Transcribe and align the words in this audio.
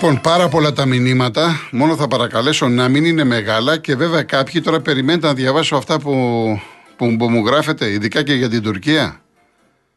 Λοιπόν, 0.00 0.20
πάρα 0.20 0.48
πολλά 0.48 0.72
τα 0.72 0.86
μηνύματα. 0.86 1.60
Μόνο 1.70 1.96
θα 1.96 2.08
παρακαλέσω 2.08 2.68
να 2.68 2.88
μην 2.88 3.04
είναι 3.04 3.24
μεγάλα 3.24 3.76
και 3.76 3.96
βέβαια 3.96 4.22
κάποιοι 4.22 4.60
τώρα 4.60 4.80
περιμένετε 4.80 5.26
να 5.26 5.34
διαβάσω 5.34 5.76
αυτά 5.76 5.98
που, 5.98 6.12
που, 6.96 7.16
που 7.16 7.30
μου 7.30 7.46
γράφετε, 7.46 7.90
ειδικά 7.90 8.22
και 8.22 8.32
για 8.34 8.48
την 8.48 8.62
Τουρκία. 8.62 9.20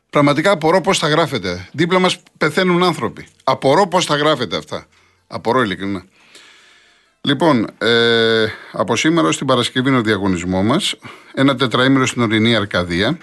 Πραγματικά 0.09 0.51
απορώ 0.51 0.81
πώς 0.81 0.97
θα 0.97 1.07
γράφετε. 1.07 1.69
Δίπλα 1.71 1.99
μας 1.99 2.19
πεθαίνουν 2.37 2.83
άνθρωποι. 2.83 3.27
Απορώ 3.43 3.87
πώς 3.87 4.05
θα 4.05 4.15
γράφετε 4.15 4.57
αυτά. 4.57 4.85
Απορώ 5.27 5.61
ειλικρινά. 5.61 6.03
Λοιπόν, 7.21 7.67
ε, 7.77 8.45
από 8.71 8.95
σήμερα 8.95 9.27
ως 9.27 9.37
την 9.37 9.47
Παρασκευή 9.47 9.89
είναι 9.89 9.97
ο 9.97 10.01
διαγωνισμός 10.01 10.63
μας. 10.65 10.95
Ένα 11.33 11.55
τετραήμερο 11.55 12.05
στην 12.05 12.21
ορεινή 12.21 12.55
Αρκαδία. 12.55 13.17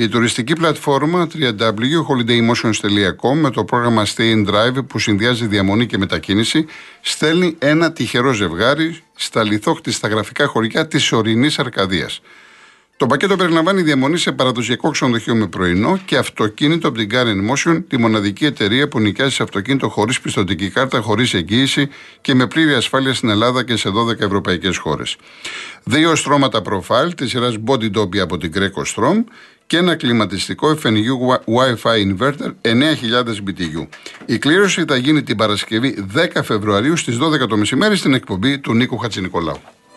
Η 0.00 0.08
τουριστική 0.08 0.52
πλατφόρμα 0.52 1.28
www.holidaymotions.com 1.34 3.34
με 3.34 3.50
το 3.50 3.64
πρόγραμμα 3.64 4.06
Stay 4.06 4.34
in 4.34 4.48
Drive 4.48 4.86
που 4.86 4.98
συνδυάζει 4.98 5.46
διαμονή 5.46 5.86
και 5.86 5.98
μετακίνηση 5.98 6.66
στέλνει 7.00 7.56
ένα 7.58 7.92
τυχερό 7.92 8.32
ζευγάρι 8.32 9.00
στα 9.14 9.44
λιθόχτης 9.44 9.96
στα 9.96 10.08
γραφικά 10.08 10.46
χωριά 10.46 10.86
της 10.86 11.12
ορεινής 11.12 11.58
Αρκαδίας. 11.58 12.20
Το 12.96 13.06
πακέτο 13.06 13.36
περιλαμβάνει 13.36 13.82
διαμονή 13.82 14.18
σε 14.18 14.32
παραδοσιακό 14.32 14.90
ξενοδοχείο 14.90 15.34
με 15.34 15.46
πρωινό 15.46 15.98
και 16.04 16.16
αυτοκίνητο 16.16 16.88
από 16.88 16.98
την 16.98 17.08
Car 17.12 17.26
Motion, 17.50 17.82
τη 17.88 17.98
μοναδική 17.98 18.44
εταιρεία 18.44 18.88
που 18.88 19.00
νοικιάζει 19.00 19.34
σε 19.34 19.42
αυτοκίνητο 19.42 19.88
χωρίς 19.88 20.20
πιστοτική 20.20 20.70
κάρτα, 20.70 21.00
χωρίς 21.00 21.34
εγγύηση 21.34 21.88
και 22.20 22.34
με 22.34 22.46
πλήρη 22.46 22.74
ασφάλεια 22.74 23.14
στην 23.14 23.28
Ελλάδα 23.28 23.64
και 23.64 23.76
σε 23.76 23.88
12 23.88 24.20
ευρωπαϊκές 24.20 24.76
χώρες. 24.76 25.16
Δύο 25.84 26.14
στρώματα 26.14 26.62
προφάλ 26.62 27.14
τη 27.14 27.28
σειράς 27.28 27.56
Body 27.66 27.90
Dobby 27.96 28.18
από 28.18 28.38
την 28.38 28.52
Greco 28.54 28.82
Strom 28.94 29.24
και 29.68 29.76
ένα 29.76 29.94
κλιματιστικό 29.96 30.78
FNU 30.82 31.14
Wi-Fi 31.44 32.16
inverter 32.16 32.50
9000 32.62 32.72
BTU. 33.46 33.86
Η 34.26 34.38
κλήρωση 34.38 34.84
θα 34.88 34.96
γίνει 34.96 35.22
την 35.22 35.36
Παρασκευή 35.36 36.06
10 36.16 36.26
Φεβρουαρίου 36.42 36.96
στις 36.96 37.18
12 37.18 37.48
το 37.48 37.56
μεσημέρι 37.56 37.96
στην 37.96 38.14
εκπομπή 38.14 38.58
του 38.58 38.74
Νίκου 38.74 38.98
Χατζηνικολάου. 38.98 39.58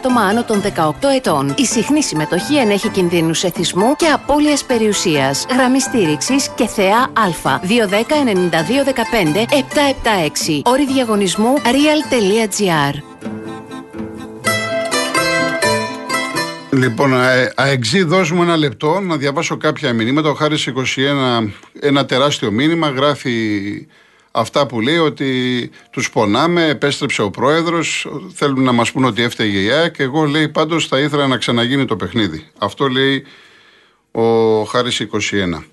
άτομα 0.00 0.20
άνω 0.20 0.44
των 0.44 0.62
18 0.62 0.90
ετών. 1.16 1.54
Η 1.56 1.66
συχνή 1.66 2.02
συμμετοχή 2.02 2.56
ενέχει 2.56 2.88
κινδύνους 2.88 3.42
εθισμού 3.44 3.96
και 3.96 4.06
απώλειας 4.06 4.64
περιουσίας. 4.64 5.46
Γραμμή 5.50 5.80
στήριξης 5.80 6.48
και 6.54 6.66
θεά 6.66 6.98
Α. 6.98 7.60
210 7.62 8.24
92 8.24 8.84
15 8.84 9.46
776. 9.48 10.62
Όρη 10.64 10.86
διαγωνισμού 10.86 11.54
real.gr. 11.64 12.94
Λοιπόν, 16.70 17.12
αεξή, 17.54 18.02
δώσ' 18.02 18.30
μου 18.30 18.42
ένα 18.42 18.56
λεπτό 18.56 19.00
να 19.00 19.16
διαβάσω 19.16 19.56
κάποια 19.56 19.92
μηνύματα. 19.92 20.28
Ο 20.28 20.34
Χάρης 20.34 20.66
21, 20.66 21.52
ένα 21.80 22.04
τεράστιο 22.04 22.50
μήνυμα, 22.50 22.88
γράφει 22.88 23.86
αυτά 24.30 24.66
που 24.66 24.80
λέει 24.80 24.98
ότι 24.98 25.70
τους 25.90 26.10
πονάμε, 26.10 26.68
επέστρεψε 26.68 27.22
ο 27.22 27.30
πρόεδρος, 27.30 28.06
θέλουν 28.34 28.62
να 28.62 28.72
μας 28.72 28.92
πούνε 28.92 29.06
ότι 29.06 29.22
έφταιγε 29.22 29.58
η 29.58 29.70
ΑΕΚ. 29.70 29.98
Εγώ 29.98 30.24
λέει 30.24 30.48
πάντως 30.48 30.86
θα 30.86 30.98
ήθελα 30.98 31.26
να 31.26 31.36
ξαναγίνει 31.36 31.84
το 31.84 31.96
παιχνίδι. 31.96 32.46
Αυτό 32.58 32.88
λέει 32.88 33.24
ο 34.10 34.62
Χάρης 34.64 35.00
21. 35.00 35.64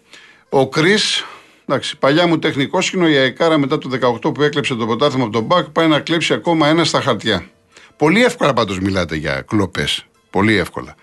Ο 0.50 0.69
Κρι, 0.69 0.95
εντάξει, 1.66 1.97
παλιά 1.97 2.28
μου 2.28 2.40
τεχνικός 2.40 2.85
σκηνο, 2.85 3.09
η 3.09 3.16
ΑΕΚΑΡΑ 3.16 3.57
μετά 3.57 3.78
το 3.78 3.90
18 4.23 4.34
που 4.34 4.41
έκλεψε 4.41 4.75
το 4.75 4.85
ποτάθλημα 4.85 5.24
από 5.24 5.34
τον 5.34 5.44
Μπακ 5.44 5.69
πάει 5.69 5.88
να 5.88 6.00
κλέψει 6.00 6.34
ακόμα 6.34 6.68
ένα 6.68 6.84
στα 6.84 7.01
χαρτιά. 7.01 7.50
Πολύ 7.97 8.24
εύκολα 8.24 8.53
πάντως 8.53 8.79
μιλάτε 8.79 9.16
για 9.16 9.41
κλοπές. 9.47 10.06
Πολύ 10.29 10.56
εύκολα. 10.56 10.95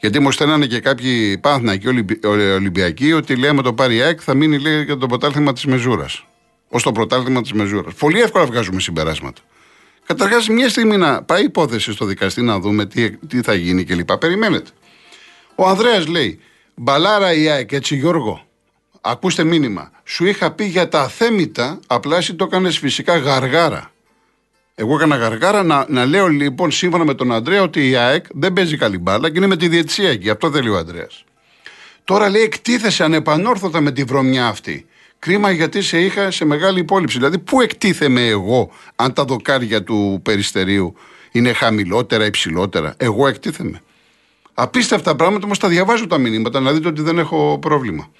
Γιατί 0.00 0.18
μου 0.18 0.30
στέλνανε 0.30 0.66
και 0.66 0.80
κάποιοι 0.80 1.38
Πάνθνα 1.38 1.76
και 1.76 1.88
Ολυμπιακοί 2.28 3.12
ότι 3.12 3.36
λέει 3.36 3.52
με 3.52 3.62
το 3.62 3.72
πάρει 3.72 3.96
η 3.96 4.00
ΑΕΚ 4.00 4.20
θα 4.22 4.34
μείνει 4.34 4.58
λέει, 4.58 4.84
για 4.84 4.96
το 4.96 5.06
ποτάθλημα 5.06 5.52
της 5.52 5.64
Μεζούρας 5.64 6.27
ως 6.68 6.82
το 6.82 6.92
πρωτάθλημα 6.92 7.42
της 7.42 7.52
Μεζούρας. 7.52 7.94
Πολύ 7.94 8.20
εύκολα 8.20 8.46
βγάζουμε 8.46 8.80
συμπεράσματα. 8.80 9.40
Καταρχάς, 10.06 10.48
μια 10.48 10.68
στιγμή 10.68 10.96
να 10.96 11.22
πάει 11.22 11.44
υπόθεση 11.44 11.92
στο 11.92 12.04
δικαστή 12.04 12.42
να 12.42 12.58
δούμε 12.58 12.86
τι, 12.86 13.10
τι 13.10 13.42
θα 13.42 13.54
γίνει 13.54 13.84
κλπ. 13.84 14.12
Περιμένετε. 14.16 14.70
Ο 15.54 15.68
Ανδρέας 15.68 16.06
λέει: 16.06 16.40
Μπαλάρα 16.74 17.32
η 17.32 17.48
ΑΕΚ, 17.48 17.72
έτσι 17.72 17.96
Γιώργο. 17.96 18.46
Ακούστε 19.00 19.44
μήνυμα. 19.44 19.90
Σου 20.04 20.26
είχα 20.26 20.50
πει 20.50 20.64
για 20.64 20.88
τα 20.88 21.00
αθέμητα, 21.00 21.80
απλά 21.86 22.16
εσύ 22.16 22.34
το 22.34 22.44
έκανες 22.44 22.78
φυσικά 22.78 23.16
γαργάρα. 23.16 23.90
Εγώ 24.74 24.94
έκανα 24.94 25.16
γαργάρα 25.16 25.62
να, 25.62 25.86
να 25.88 26.04
λέω 26.04 26.26
λοιπόν 26.26 26.70
σύμφωνα 26.70 27.04
με 27.04 27.14
τον 27.14 27.32
Ανδρέα 27.32 27.62
ότι 27.62 27.88
η 27.88 27.96
ΑΕΚ 27.96 28.24
δεν 28.30 28.52
παίζει 28.52 28.76
καλή 28.76 28.98
μπάλα 28.98 29.30
και 29.30 29.38
είναι 29.38 29.46
με 29.46 29.56
τη 29.56 29.68
διετησία 29.68 30.10
εκεί. 30.10 30.30
Αυτό 30.30 30.50
θέλει 30.50 30.68
ο 30.68 30.76
Ανδρέας. 30.76 31.24
Τώρα 32.04 32.28
λέει 32.28 32.42
εκτίθεσε 32.42 33.04
ανεπανόρθωτα 33.04 33.80
με 33.80 33.92
τη 33.92 34.04
βρωμιά 34.04 34.46
αυτή. 34.46 34.86
Κρίμα 35.18 35.50
γιατί 35.50 35.82
σε 35.82 36.00
είχα 36.00 36.30
σε 36.30 36.44
μεγάλη 36.44 36.80
υπόλοιψη. 36.80 37.16
Δηλαδή, 37.16 37.38
πού 37.38 37.60
εκτίθεμαι 37.60 38.26
εγώ 38.26 38.70
αν 38.96 39.12
τα 39.12 39.24
δοκάρια 39.24 39.82
του 39.82 40.20
περιστερίου 40.22 40.94
είναι 41.32 41.52
χαμηλότερα, 41.52 42.24
υψηλότερα; 42.24 42.94
Εγώ 42.96 43.26
εκτίθεμαι. 43.26 43.80
Απίστευτα 44.54 45.16
πράγματα, 45.16 45.44
όμως 45.44 45.58
τα 45.58 45.68
διαβάζω 45.68 46.06
τα 46.06 46.18
μηνύματα 46.18 46.60
να 46.60 46.72
δείτε 46.72 46.88
ότι 46.88 47.02
δεν 47.02 47.18
έχω 47.18 47.58
πρόβλημα. 47.60 48.10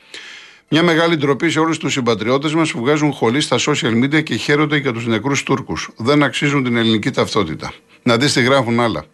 Μια 0.70 0.82
μεγάλη 0.82 1.16
ντροπή 1.16 1.50
σε 1.50 1.58
όλους 1.58 1.78
τους 1.78 1.92
συμπατριώτες 1.92 2.54
μας 2.54 2.72
που 2.72 2.80
βγάζουν 2.80 3.12
χολή 3.12 3.40
στα 3.40 3.56
social 3.58 4.04
media 4.04 4.22
και 4.22 4.34
χαίρονται 4.34 4.76
για 4.76 4.92
τους 4.92 5.06
νεκρούς 5.06 5.42
Τούρκους. 5.42 5.90
Δεν 5.96 6.22
αξίζουν 6.22 6.64
την 6.64 6.76
ελληνική 6.76 7.10
ταυτότητα. 7.10 7.72
Να 8.02 8.16
δεις 8.16 8.32
τι 8.32 8.42
γράφουν 8.42 8.80
άλλα. 8.80 9.04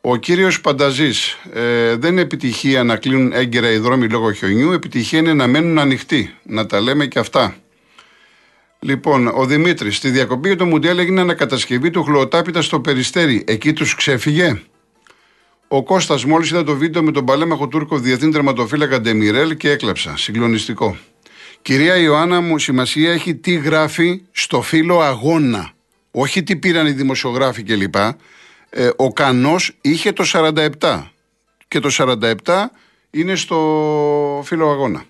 Ο 0.00 0.16
κύριος 0.16 0.60
Πανταζής, 0.60 1.38
ε, 1.52 1.96
δεν 1.96 2.12
είναι 2.12 2.20
επιτυχία 2.20 2.84
να 2.84 2.96
κλείνουν 2.96 3.32
έγκαιρα 3.32 3.70
οι 3.70 3.78
δρόμοι 3.78 4.08
λόγω 4.08 4.32
χιονιού. 4.32 4.72
Επιτυχία 4.72 5.18
είναι 5.18 5.34
να 5.34 5.46
μένουν 5.46 5.78
ανοιχτοί. 5.78 6.34
Να 6.42 6.66
τα 6.66 6.80
λέμε 6.80 7.06
και 7.06 7.18
αυτά. 7.18 7.56
Λοιπόν, 8.78 9.26
ο 9.26 9.46
Δημήτρης, 9.46 9.96
στη 9.96 10.10
διακοπή 10.10 10.48
για 10.48 10.56
το 10.56 10.66
Μουντιάλ 10.66 10.98
έγινε 10.98 11.20
ανακατασκευή 11.20 11.90
του 11.90 12.02
χλωοτάπητα 12.02 12.62
στο 12.62 12.80
περιστέρι. 12.80 13.44
Εκεί 13.46 13.72
τους 13.72 13.94
ξέφυγε. 13.94 14.60
Ο 15.68 15.82
Κώστας 15.82 16.24
μόλις 16.24 16.50
είδα 16.50 16.64
το 16.64 16.76
βίντεο 16.76 17.02
με 17.02 17.12
τον 17.12 17.24
παλέμαχο 17.24 17.68
Τούρκο 17.68 17.98
διεθνή 17.98 18.30
τερματοφύλακα 18.30 19.00
Ντεμιρέλ 19.00 19.56
και 19.56 19.70
έκλαψα. 19.70 20.16
Συγκλονιστικό. 20.16 20.96
Κυρία 21.62 21.96
Ιωάννα 21.96 22.40
μου, 22.40 22.58
σημασία 22.58 23.12
έχει 23.12 23.34
τι 23.34 23.52
γράφει 23.52 24.22
στο 24.32 24.62
φύλλο 24.62 25.00
αγώνα. 25.00 25.70
Όχι 26.10 26.42
τι 26.42 26.56
πήραν 26.56 26.86
οι 26.86 26.92
δημοσιογράφοι 26.92 27.62
κλπ 27.62 27.94
ε, 28.70 28.90
ο 28.96 29.12
Κανός 29.12 29.76
είχε 29.80 30.12
το 30.12 30.24
47 30.32 31.02
και 31.68 31.80
το 31.80 31.90
47 31.92 32.64
είναι 33.10 33.34
στο 33.34 34.42
φύλλο 34.44 34.70
αγώνα. 34.70 35.04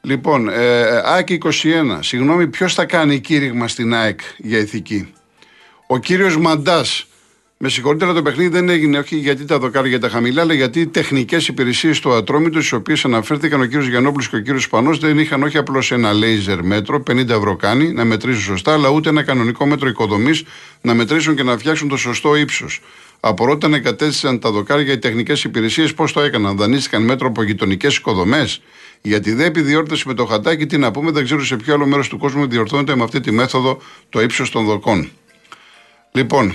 Λοιπόν, 0.00 0.48
ε, 0.48 0.82
ΑΕΚ 1.04 1.28
21, 1.30 1.98
συγγνώμη 2.00 2.48
ποιος 2.48 2.74
θα 2.74 2.84
κάνει 2.84 3.20
κήρυγμα 3.20 3.68
στην 3.68 3.94
ΑΕΚ 3.94 4.20
για 4.36 4.58
ηθική; 4.58 5.14
Ο 5.86 5.98
κύριος 5.98 6.36
Μαντάς, 6.36 7.06
με 7.62 7.68
συγχωρείτε, 7.68 8.04
αλλά 8.04 8.14
το 8.14 8.22
παιχνίδι 8.22 8.48
δεν 8.48 8.68
έγινε 8.68 8.98
όχι 8.98 9.16
γιατί 9.16 9.44
τα 9.44 9.58
δοκάρια 9.58 10.00
τα 10.00 10.08
χαμηλά, 10.08 10.42
αλλά 10.42 10.54
γιατί 10.54 10.80
οι 10.80 10.86
τεχνικές 10.86 11.48
υπηρεσίες 11.48 12.00
του 12.00 12.12
ατρόμητου, 12.12 12.58
στις 12.58 12.72
οποίες 12.72 13.04
αναφέρθηκαν 13.04 13.60
ο 13.60 13.64
κύριος 13.64 13.86
Γιανόπουλο 13.86 14.26
και 14.30 14.36
ο 14.36 14.40
κύριος 14.40 14.68
Πανό, 14.68 14.96
δεν 14.96 15.18
είχαν 15.18 15.42
όχι 15.42 15.58
απλώς 15.58 15.92
ένα 15.92 16.12
λέιζερ 16.12 16.64
μέτρο, 16.64 17.02
50 17.10 17.28
ευρώ 17.28 17.56
κάνει, 17.56 17.92
να 17.92 18.04
μετρήσουν 18.04 18.42
σωστά, 18.42 18.72
αλλά 18.72 18.88
ούτε 18.88 19.08
ένα 19.08 19.22
κανονικό 19.22 19.66
μέτρο 19.66 19.88
οικοδομής 19.88 20.44
να 20.80 20.94
μετρήσουν 20.94 21.36
και 21.36 21.42
να 21.42 21.58
φτιάξουν 21.58 21.88
το 21.88 21.96
σωστό 21.96 22.36
ύψος. 22.36 22.80
Από 23.20 23.50
όταν 23.50 23.74
εγκατέστησαν 23.74 24.38
τα 24.38 24.50
δοκάρια 24.50 24.92
οι 24.92 24.98
τεχνικές 24.98 25.44
υπηρεσίες, 25.44 25.94
πώς 25.94 26.12
το 26.12 26.20
έκαναν, 26.20 26.56
δανείστηκαν 26.56 27.02
μέτρο 27.02 27.28
από 27.28 27.42
γειτονικές 27.42 27.96
οικοδομές; 27.96 28.62
Γιατί 29.02 29.32
δεν 29.32 29.46
επιδιόρθωση 29.46 30.08
με 30.08 30.14
το 30.14 30.24
χατάκι, 30.24 30.66
τι 30.66 30.78
να 30.78 30.90
πούμε, 30.90 31.10
δεν 31.10 31.24
ξέρω 31.24 31.44
σε 31.44 31.56
ποιο 31.56 31.74
άλλο 31.74 31.86
μέρος 31.86 32.08
του 32.08 32.18
κόσμου 32.18 32.46
διορθώνεται 32.46 32.96
με 32.96 33.02
αυτή 33.02 33.20
τη 33.20 33.30
μέθοδο 33.30 33.80
το 34.08 34.20
ύψος 34.20 34.50
των 34.50 34.64
δοκών. 34.64 35.10
Λοιπόν, 36.12 36.54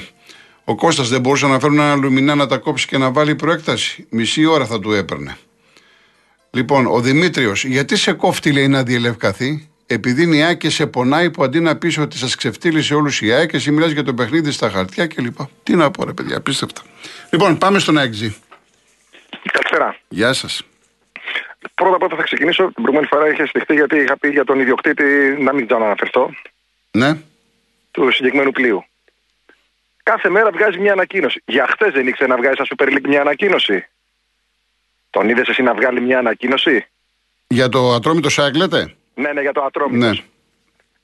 ο 0.66 0.76
Κώστας 0.76 1.10
δεν 1.10 1.22
μπορούσε 1.22 1.48
να 1.48 1.60
φέρουν 1.60 1.80
ένα 1.80 1.96
λουμινά 1.96 2.36
να 2.36 2.48
τα 2.48 2.58
κόψει 2.58 2.88
και 2.88 2.98
να 2.98 3.12
βάλει 3.12 3.36
προέκταση. 3.36 4.08
Μισή 4.10 4.46
ώρα 4.46 4.66
θα 4.66 4.80
του 4.80 4.92
έπαιρνε. 4.92 5.38
Λοιπόν, 6.52 6.86
ο 6.86 7.00
Δημήτριος, 7.00 7.66
γιατί 7.66 7.96
σε 7.96 8.14
κόφτει 8.14 8.52
λέει 8.52 8.68
να 8.68 8.84
διελευκαθεί, 8.84 9.70
επειδή 9.86 10.24
είναι 10.24 10.36
η 10.36 10.44
Άκη 10.44 10.70
σε 10.70 10.88
πονάει 10.88 11.32
που 11.32 11.44
αντί 11.44 11.60
να 11.60 11.78
πεις 11.78 11.98
ότι 11.98 12.18
σας 12.18 12.36
ξεφτύλισε 12.36 12.96
όλους 12.96 13.22
η 13.22 13.34
Άκη, 13.34 13.56
εσύ 13.56 13.72
μιλάς 13.72 13.92
για 13.92 14.04
το 14.04 14.14
παιχνίδι 14.14 14.52
στα 14.52 14.70
χαρτιά 14.70 15.08
κλπ. 15.08 15.38
Τι 15.64 15.76
να 15.76 15.92
πω, 15.92 16.04
ρε 16.04 16.14
παιδιά, 16.14 16.38
απίστευτα. 16.38 16.82
Λοιπόν, 17.30 17.58
πάμε 17.58 17.80
στον 17.80 17.98
Άκη. 17.98 18.36
Καλησπέρα. 19.52 19.98
Γεια 20.08 20.34
σας. 20.34 20.64
Πρώτα 21.76 21.98
πρώτα 21.98 22.16
θα 22.16 22.24
ξεκινήσω. 22.24 22.64
Την 22.64 22.74
προηγούμενη 22.74 23.08
φορά 23.08 23.28
είχε 23.28 23.46
στοιχτεί 23.46 23.74
γιατί 23.74 23.98
είχα 23.98 24.18
πει 24.18 24.30
για 24.30 24.44
τον 24.44 24.60
ιδιοκτήτη 24.60 25.04
να 25.40 25.54
μην 25.54 25.68
ξανααναφερθώ. 25.68 26.30
Ναι. 26.92 27.18
του 27.92 28.12
συγκεκριμένου 28.12 28.52
πλοίου. 28.52 28.86
Κάθε 30.12 30.30
μέρα 30.30 30.52
βγάζει 30.52 30.80
μια 30.80 30.92
ανακοίνωση. 30.92 31.42
Για 31.46 31.68
χθες 31.68 31.94
δεν 31.94 32.08
ήξερε 32.08 32.30
να 32.30 32.38
βγάζει 32.38 32.56
στα 32.56 32.66
Super 32.76 32.88
League 32.94 33.08
μια 33.08 33.22
ανακοίνωση. 33.22 33.88
Τον 35.10 35.30
είδες 35.30 35.48
εσύ 35.48 35.62
να 35.62 35.74
βγάλει 35.74 36.02
μια 36.02 36.18
ανακοίνωση; 36.20 36.88
Για 37.48 37.70
το 37.70 37.94
ατρόμητος 37.94 38.34
ΣΑΚ 38.34 38.56
λέτε; 38.56 38.96
Ναι, 39.14 39.32
ναι, 39.32 39.42
για 39.42 39.52
το 39.52 39.64
ατρόμητος. 39.64 40.20
Ναι. 40.20 40.26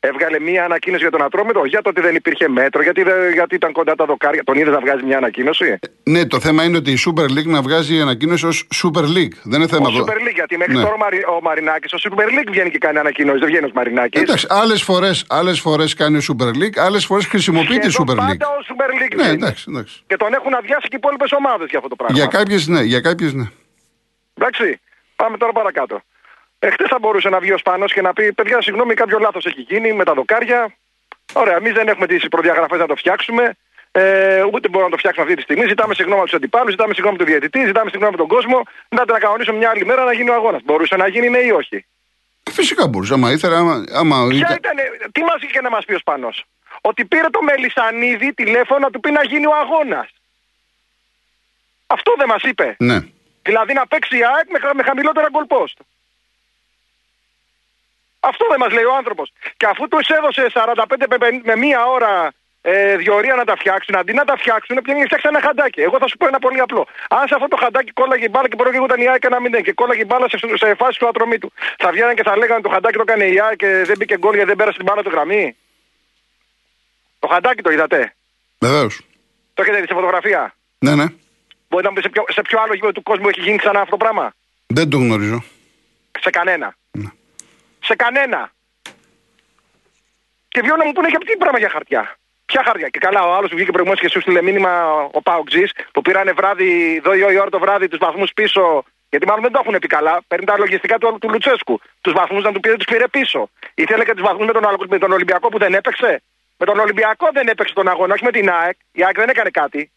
Έβγαλε 0.03 0.39
μία 0.39 0.63
ανακοίνωση 0.63 1.01
για 1.01 1.11
τον 1.11 1.23
Ατρόμητο 1.23 1.61
για 1.65 1.81
το 1.81 1.89
ότι 1.89 2.01
δεν 2.01 2.15
υπήρχε 2.15 2.47
μέτρο, 2.47 2.81
γιατί, 2.81 3.03
δεν- 3.03 3.33
γιατί 3.33 3.55
ήταν 3.55 3.71
κοντά 3.71 3.95
τα 3.95 4.05
δοκάρια. 4.05 4.43
Τον 4.43 4.55
είδε 4.57 4.69
να 4.69 4.79
βγάζει 4.79 5.03
μια 5.03 5.17
ανακοίνωση; 5.17 5.79
Ναι, 6.03 6.25
το 6.25 6.39
θέμα 6.39 6.63
είναι 6.63 6.77
ότι 6.77 6.91
η 6.91 6.97
Super 7.05 7.23
League 7.23 7.45
να 7.45 7.61
βγάζει 7.61 7.99
ανακοίνωση 8.01 8.45
ως 8.45 8.67
Super 8.83 9.03
League. 9.03 9.35
Δεν 9.43 9.59
είναι 9.59 9.67
θέμα 9.67 9.87
Ο 9.87 9.91
εδώ. 9.95 10.03
Super 10.05 10.15
League, 10.17 10.33
γιατί 10.33 10.57
μέχρι 10.57 10.73
Ναι. 10.73 10.81
τώρα 10.81 10.93
ο, 10.93 10.97
Μαρι, 10.97 11.17
ο 11.17 11.39
Μαρινάκης, 11.41 11.93
ο 11.93 11.97
Super 12.03 12.23
League 12.25 12.47
βγαίνει 12.49 12.69
και 12.69 12.77
κάνει 12.77 12.97
ανακοίνωση, 12.97 13.37
δεν 13.39 13.47
βγαίνει 13.47 13.65
ο 13.65 13.69
Μαρινάκης. 13.73 14.21
Εντάξει, 14.21 14.47
άλλες 14.49 14.81
φορές 14.83 15.25
άλλες 15.29 15.59
φορές 15.59 15.93
κάνει 15.93 16.17
η 16.17 16.21
Super 16.27 16.47
League, 16.47 16.77
άλλες 16.77 17.05
φορές 17.05 17.25
χρησιμοποιεί 17.25 17.77
τη 17.79 17.89
Super 17.99 18.11
League. 18.11 18.15
Πάντα 18.15 18.47
ο 18.47 18.59
Super 18.69 18.89
League 19.03 19.15
Ναι, 19.15 19.23
βγαίνει. 19.23 19.33
εντάξει, 19.33 19.65
εντάξει. 19.69 20.03
Και 20.07 20.15
τον 20.17 20.33
έχουν 20.33 20.53
αδειάσει 20.53 20.81
και 20.87 20.95
οι 20.95 20.99
υπόλοιπες 21.01 21.31
ομάδες 21.31 21.67
για 21.69 21.77
αυτό 21.77 21.89
το 21.89 21.95
πράγμα. 21.95 22.17
Για 22.17 22.25
κάποιες 22.27 22.67
ναι, 22.67 22.81
για 22.81 22.99
κάποιες 22.99 23.33
ναι. 23.33 23.45
Εντάξει, 24.33 24.79
πάμε 25.15 25.37
τώρα 25.37 25.51
παρακάτω. 25.51 26.01
Εχθέ 26.63 26.85
θα 26.87 26.97
μπορούσε 26.99 27.29
να 27.29 27.39
βγει 27.39 27.51
ο 27.51 27.57
Σπανό 27.57 27.85
και 27.85 28.01
να 28.01 28.13
πει: 28.13 28.33
Παιδιά, 28.33 28.61
συγγνώμη, 28.61 28.93
κάποιο 28.93 29.19
λάθος 29.19 29.45
έχει 29.45 29.61
γίνει 29.61 29.93
με 29.93 30.03
τα 30.03 30.13
δοκάρια. 30.13 30.75
Ωραία, 31.33 31.55
εμείς 31.55 31.73
δεν 31.73 31.87
έχουμε 31.87 32.07
τις 32.07 32.27
προδιαγραφές 32.27 32.79
να 32.79 32.87
το 32.87 32.95
φτιάξουμε. 32.95 33.53
Ε, 33.91 34.43
ούτε 34.53 34.67
μπορούμε 34.69 34.83
να 34.83 34.89
το 34.89 34.97
φτιάξουμε 34.97 35.23
αυτή 35.25 35.35
τη 35.37 35.41
στιγμή. 35.41 35.65
Ζητάμε 35.67 35.93
συγγνώμη 35.93 36.19
από 36.19 36.29
τους 36.29 36.37
αντιπάλους, 36.39 36.71
ζητάμε 36.71 36.93
συγγνώμη 36.93 37.15
από 37.17 37.25
τον 37.25 37.33
διαιτητή, 37.33 37.65
ζητάμε 37.65 37.89
συγγνώμη 37.89 38.13
από 38.15 38.23
τον 38.27 38.31
κόσμο. 38.37 38.63
Ζητάτε 38.89 39.11
να 39.11 39.19
κανονίσουμε 39.19 39.57
μια 39.57 39.69
άλλη 39.69 39.85
μέρα 39.85 40.03
να 40.03 40.13
γίνει 40.13 40.29
ο 40.29 40.33
αγώνας. 40.33 40.61
Μπορούσε 40.63 40.95
να 40.95 41.07
γίνει, 41.07 41.29
ναι 41.29 41.37
ή 41.37 41.49
όχι; 41.51 41.85
Φυσικά 42.51 42.87
μπορούσε. 42.87 43.13
Άμα 43.13 43.31
ήθελε, 43.31 43.55
άμα. 43.55 43.83
άμα 43.93 44.27
Ποια 44.27 44.37
ήταν- 44.37 44.77
ήταν, 44.95 45.11
τι 45.11 45.21
μας 45.21 45.41
είχε 45.41 45.61
να 45.61 45.69
μας 45.69 45.85
πει 45.85 45.93
ο 45.93 45.97
Σπανό. 45.99 46.29
Ότι 46.81 47.05
πήρε 47.05 47.27
το 47.29 47.41
Μελισανίδη 47.41 48.33
τηλέφωνο 48.33 48.79
να 48.79 48.89
του 48.89 48.99
πει 48.99 49.11
να 49.11 49.23
γίνει 49.23 49.45
ο 49.45 49.55
αγώνας. 49.63 50.09
Αυτό 51.87 52.13
δεν 52.17 52.27
μας 52.27 52.43
είπε. 52.43 52.75
Ναι. 52.79 52.97
Δηλαδή 53.41 53.73
να 53.73 53.87
παίξει 53.87 54.17
η 54.17 54.21
ΑΕΚ 54.35 54.49
με, 54.51 54.59
χα- 54.59 54.75
με 54.75 54.83
χαμηλότερα 54.83 55.27
goal 55.33 55.55
post. 55.57 55.77
Αυτό 58.29 58.45
δεν 58.49 58.59
μας 58.59 58.71
λέει 58.77 58.83
ο 58.83 58.95
άνθρωπος. 58.95 59.27
Και 59.57 59.65
αφού 59.65 59.87
τους 59.87 60.07
έδωσε 60.07 60.41
45 60.53 61.05
με, 61.09 61.17
πεν- 61.17 61.45
με 61.45 61.55
μία 61.55 61.85
ώρα 61.85 62.11
ε, 62.61 62.95
διορία 62.97 63.35
να 63.35 63.45
τα 63.45 63.55
φτιάξουν, 63.55 63.95
αντί 63.97 64.13
να 64.13 64.25
τα 64.25 64.35
φτιάξουν, 64.37 64.75
πήγαινε 64.81 64.99
και 64.99 65.05
φτιάξει 65.05 65.27
ένα 65.29 65.41
χαντάκι. 65.41 65.81
Εγώ 65.81 65.97
θα 65.97 66.07
σου 66.07 66.17
πω 66.17 66.27
ένα 66.27 66.39
πολύ 66.39 66.59
απλό. 66.59 66.87
Αν 67.09 67.27
σε 67.27 67.35
αυτό 67.35 67.47
το 67.47 67.57
χαντάκι 67.63 67.91
κόλλαγε 67.91 68.25
η 68.25 68.31
μπάλα 68.31 68.47
και 68.47 68.55
προηγούνταν 68.55 69.01
η 69.01 69.07
ΑΕΚ 69.09 69.23
ένα 69.23 69.39
μηδέν 69.39 69.63
και 69.63 69.73
κόλλαγε 69.73 70.01
η 70.01 70.05
μπάλα 70.07 70.29
σε, 70.29 70.37
σε 70.55 70.75
φάση 70.75 70.99
του 70.99 71.07
ατρομή 71.07 71.37
του, 71.37 71.51
θα 71.77 71.91
βγαίνανε 71.91 72.13
και 72.13 72.23
θα 72.23 72.37
λέγανε 72.37 72.61
το 72.61 72.69
χαντάκι 72.69 72.95
το 72.95 73.03
έκανε 73.07 73.25
η 73.25 73.39
ΑΕΚ 73.41 73.55
και 73.55 73.83
δεν 73.85 73.95
μπήκε 73.97 74.17
γκολ 74.17 74.33
γιατί 74.33 74.47
δεν 74.47 74.57
πέρασε 74.57 74.77
την 74.77 74.85
μπάλα 74.85 75.01
του 75.03 75.09
γραμμή. 75.09 75.55
Το 77.19 77.27
χαντάκι 77.27 77.61
το 77.61 77.71
είδατε; 77.71 78.15
Βεβαίως. 78.59 79.01
Το 79.53 79.61
έχετε 79.61 79.79
δει 79.79 79.87
σε 79.87 79.93
φωτογραφία; 79.93 80.55
Ναι, 80.79 80.95
ναι. 80.95 81.05
Μπορείτε 81.69 81.89
να 81.89 81.93
μου 81.93 81.95
πείτε 81.95 82.01
σε 82.01 82.09
ποιο, 82.09 82.23
σε 82.27 82.41
ποιο 82.41 82.61
άλλο 82.61 82.73
γήπεδο 82.73 82.91
του 82.91 83.03
κόσμου 83.03 83.27
έχει 83.27 83.41
γίνει 83.41 83.57
ξανά 83.57 83.79
αυτό 83.79 83.91
το 83.91 83.97
πράγμα; 83.97 84.33
Δεν 84.67 84.89
το 84.89 84.97
γνωρίζω. 84.97 85.43
Σε 86.19 86.29
κανένα. 86.29 86.75
Σε 87.91 87.97
κανένα. 87.97 88.41
Και 90.53 90.59
βγαίνουν 90.61 90.77
να 90.77 90.85
μου 90.85 90.91
πούνε 90.91 91.07
για 91.13 91.19
τι 91.19 91.37
πράγμα 91.41 91.59
για 91.63 91.69
χαρτιά; 91.75 92.01
Ποια 92.49 92.61
χαρτιά; 92.67 92.87
Και 92.93 92.99
καλά, 93.05 93.21
ο 93.29 93.31
άλλος 93.35 93.49
που 93.49 93.55
βγήκε 93.55 93.71
προηγουμένως 93.75 94.01
και 94.03 94.09
σου 94.13 94.21
στείλε 94.21 94.41
μήνυμα 94.41 94.71
ο 95.17 95.21
Πάουτζη 95.27 95.65
που 95.93 96.01
πήρανε 96.01 96.31
βράδυ, 96.39 96.69
εδώ 96.95 97.11
η 97.35 97.37
ώρα 97.43 97.49
το 97.55 97.59
βράδυ 97.59 97.87
τους 97.87 97.99
βαθμούς 98.05 98.31
πίσω. 98.39 98.63
Γιατί 99.09 99.25
μάλλον 99.27 99.43
δεν 99.45 99.51
το 99.51 99.59
έχουν 99.63 99.79
πει 99.79 99.87
καλά. 99.97 100.15
Παίρνει 100.27 100.45
τα 100.45 100.57
λογιστικά 100.57 100.97
του, 100.97 101.17
του 101.21 101.29
Λουτσέσκου. 101.29 101.75
Τους 102.01 102.13
βαθμούς 102.19 102.43
να 102.43 102.51
του 102.51 102.59
πήρε, 102.59 102.75
τους 102.75 102.89
πήρε 102.91 103.07
πίσω. 103.07 103.49
Ήθελε 103.73 104.03
και 104.07 104.13
τους 104.17 104.25
βαθμούς 104.27 104.45
με, 104.49 104.53
τον 104.57 104.65
άλλο- 104.67 104.87
με 104.89 104.97
τον 105.03 105.11
Ολυμπιακό 105.11 105.47
που 105.49 105.57
δεν 105.63 105.73
έπαιξε; 105.73 106.21
Με 106.57 106.65
τον 106.65 106.79
Ολυμπιακό 106.79 107.27
δεν 107.33 107.47
έπαιξε 107.47 107.73
τον 107.73 107.87
αγώνα, 107.87 108.13
όχι 108.13 108.23
με 108.23 108.31
την 108.31 108.49
ΑΕΚ. 108.49 108.77
Η 108.91 109.03
ΑΕΚ 109.05 109.15
δεν 109.15 109.29
έκανε 109.29 109.49
κάτι. 109.49 109.91